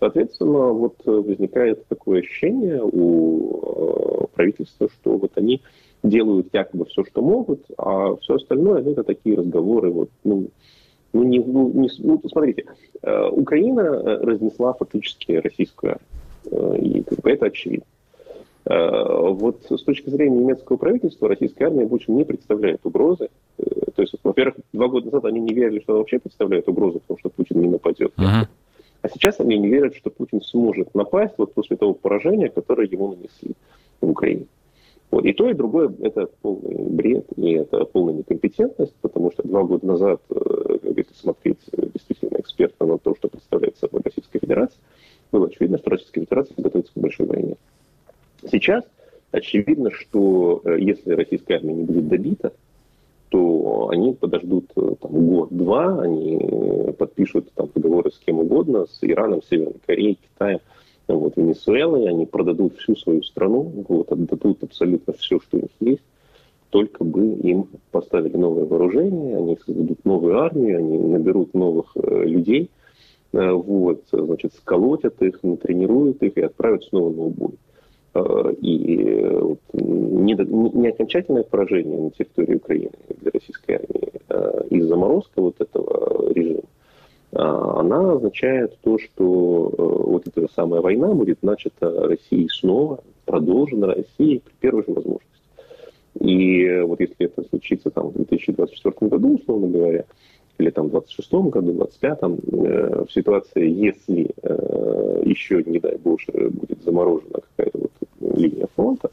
[0.00, 5.60] Соответственно, вот возникает такое ощущение у э, правительства, что вот они
[6.04, 10.48] делают якобы все, что могут, а все остальное это такие разговоры, вот, ну,
[11.12, 12.66] ну, не, ну, не, ну смотрите,
[13.02, 17.86] э, Украина э, разнесла фактически российскую армию, и как бы это очевидно.
[18.68, 23.30] Вот с точки зрения немецкого правительства российская армия больше не представляет угрозы.
[23.56, 27.18] То есть, во-первых, два года назад они не верили, что она вообще представляет угрозу, потому
[27.18, 28.12] что Путин не нападет.
[28.18, 28.46] Uh-huh.
[29.00, 33.12] А сейчас они не верят, что Путин сможет напасть вот после того поражения, которое ему
[33.12, 33.54] нанесли
[34.00, 34.46] в Украине.
[35.10, 35.24] Вот.
[35.24, 39.86] И то, и другое– это полный бред, и это полная некомпетентность, потому что два года
[39.86, 41.58] назад, э, если смотреть
[41.94, 44.78] действительно экспертно на то, что представляет собой Российская Федерация,
[45.32, 47.56] было очевидно, что Российская Федерация готовится к большой войне.
[48.42, 48.84] Сейчас
[49.30, 52.52] очевидно, что э, если российская армия не будет добита,
[53.30, 59.42] то они подождут э, там, год-два, они подпишут там, договоры с кем угодно, с Ираном,
[59.42, 60.60] Северной Кореей, Китаем,
[61.08, 66.02] вот, Венесуэлой, они продадут всю свою страну, вот, отдадут абсолютно все, что у них есть,
[66.70, 72.70] только бы им поставили новое вооружение, они создадут новую армию, они наберут новых э, людей,
[73.32, 77.54] э, вот, значит, сколотят их, натренируют их и отправят снова на убой.
[78.18, 82.90] Э, и э, не, не окончательное поражение на территории Украины
[83.20, 86.62] для российской армии а и заморозка вот этого режима,
[87.32, 93.88] а она означает то, что э, вот эта самая война будет начата Россией снова, продолжена
[93.88, 95.28] Россией при первой же возможности.
[96.20, 100.04] И вот если это случится там, в 2024 году, условно говоря,
[100.58, 105.96] или там в 26-м году, в 25-м, э, в ситуации, если э, еще, не дай
[105.96, 109.10] боже, будет заморожена какая-то вот линия фронта,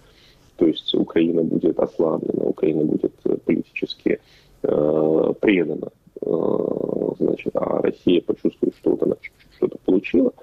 [0.57, 3.13] то есть Украина будет ослаблена, Украина будет
[3.45, 4.19] политически
[4.63, 5.89] э, предана,
[6.21, 9.15] э, значит, а Россия почувствует, что вот она
[9.55, 10.33] что-то получила,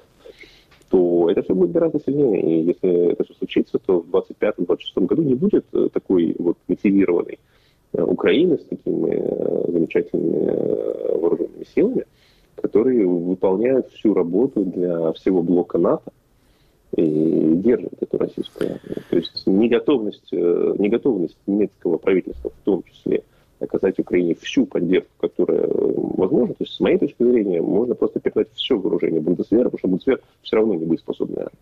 [0.89, 2.43] то это все будет гораздо сильнее.
[2.43, 7.39] И если это все случится, то в 25-26 году не будет э, такой вот мотивированной
[7.39, 7.62] Э,
[7.93, 12.05] Украины с такими э, замечательными э, вооруженными силами,
[12.57, 16.11] которые выполняют всю работу для всего блока НАТО
[16.97, 19.03] и держат эту российскую армию.
[19.09, 23.23] То есть неготовность, неготовность немецкого правительства в том числе
[23.63, 26.55] оказать Украине всю поддержку, которая возможна.
[26.55, 30.21] То есть, с моей точки зрения, можно просто передать все вооружение Бундесвера, потому что Бундесвер
[30.43, 31.59] все равно не боеспособная армия.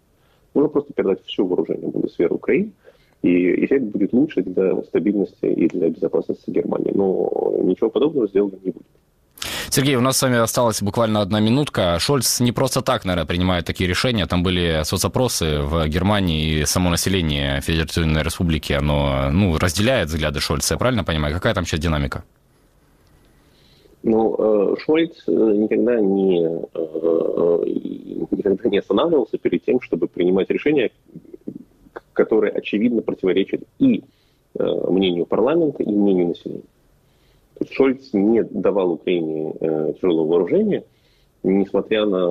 [0.55, 2.73] Можно просто передать все вооружение Бундесвера Украине,
[3.23, 6.93] и эффект будет лучше для стабильности и для безопасности Германии.
[6.95, 8.87] Но ничего подобного сделано не будет.
[9.71, 11.97] Сергей, у нас с вами осталась буквально одна минутка.
[12.01, 14.27] Шольц не просто так, наверное, принимает такие решения.
[14.27, 20.75] Там были соцопросы в Германии, и само население Федеративной Республики, оно ну, разделяет взгляды Шольца.
[20.75, 21.35] Я правильно понимаю?
[21.35, 22.25] Какая там сейчас динамика?
[24.03, 27.65] Ну, э, Шольц э, никогда не, э,
[28.31, 30.91] никогда не останавливался перед тем, чтобы принимать решения,
[32.21, 34.05] которые очевидно противоречат и
[34.55, 36.63] мнению парламента, и мнению населения.
[37.71, 39.55] Шольц не давал Украине
[39.95, 40.85] тяжелого вооружения,
[41.43, 42.27] несмотря на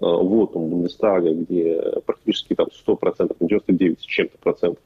[0.00, 4.82] вотум Бундестага, где практически там 100%, 99 с чем-то процентов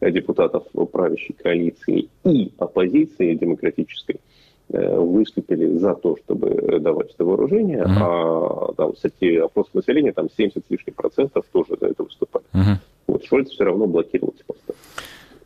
[0.00, 4.20] депутатов правящей коалиции и оппозиции демократической–
[4.70, 7.98] Э, выступили за то, чтобы давать это вооружение, mm-hmm.
[8.00, 12.46] а там, кстати, опрос населения, там 70 с лишним процентов тоже за это выступали.
[12.54, 12.76] Mm-hmm.
[13.06, 14.74] Вот Шольц все равно блокировал эти посты.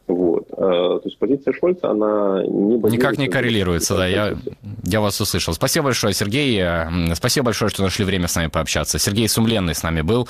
[0.06, 0.46] Вот.
[0.52, 4.36] А, то есть позиция Шольца, она не Никак не коррелируется, да, я,
[4.84, 5.52] я вас услышал.
[5.52, 7.14] Спасибо большое, Сергей.
[7.14, 8.98] Спасибо большое, что нашли время с нами пообщаться.
[8.98, 10.26] Сергей Сумленный с нами был.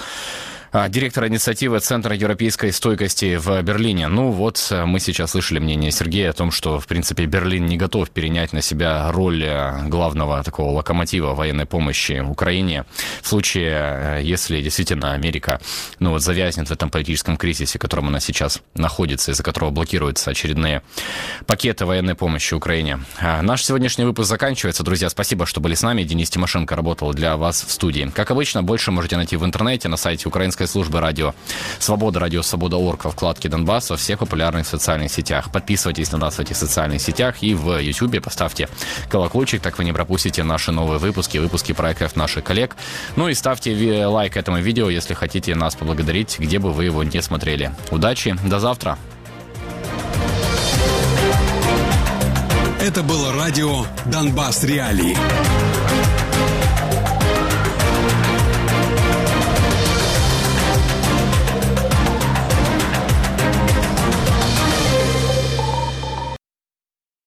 [0.70, 4.08] А, директор инициативы Центра европейской стойкости в Берлине.
[4.08, 7.78] Ну вот, э, мы сейчас слышали мнение Сергея о том, что, в принципе, Берлин не
[7.78, 12.84] готов перенять на себя роль э, главного такого локомотива военной помощи Украине
[13.22, 15.58] в случае, э, если действительно Америка
[16.00, 20.30] ну, вот, завязнет в этом политическом кризисе, в котором она сейчас находится, из-за которого блокируются
[20.30, 20.82] очередные
[21.46, 23.00] пакеты военной помощи Украине.
[23.18, 24.82] А, наш сегодняшний выпуск заканчивается.
[24.82, 26.02] Друзья, спасибо, что были с нами.
[26.02, 28.12] Денис Тимошенко работал для вас в студии.
[28.14, 31.34] Как обычно, больше можете найти в интернете на сайте украинской украинской службы радио
[31.78, 35.50] Свобода, радио Свобода Орг во вкладке Донбасс во всех популярных социальных сетях.
[35.52, 38.68] Подписывайтесь на нас в этих социальных сетях и в YouTube поставьте
[39.08, 42.76] колокольчик, так вы не пропустите наши новые выпуски, выпуски проектов наших коллег.
[43.16, 47.22] Ну и ставьте лайк этому видео, если хотите нас поблагодарить, где бы вы его не
[47.22, 47.70] смотрели.
[47.90, 48.98] Удачи, до завтра!
[52.80, 55.16] Это было радио «Донбасс Реалии».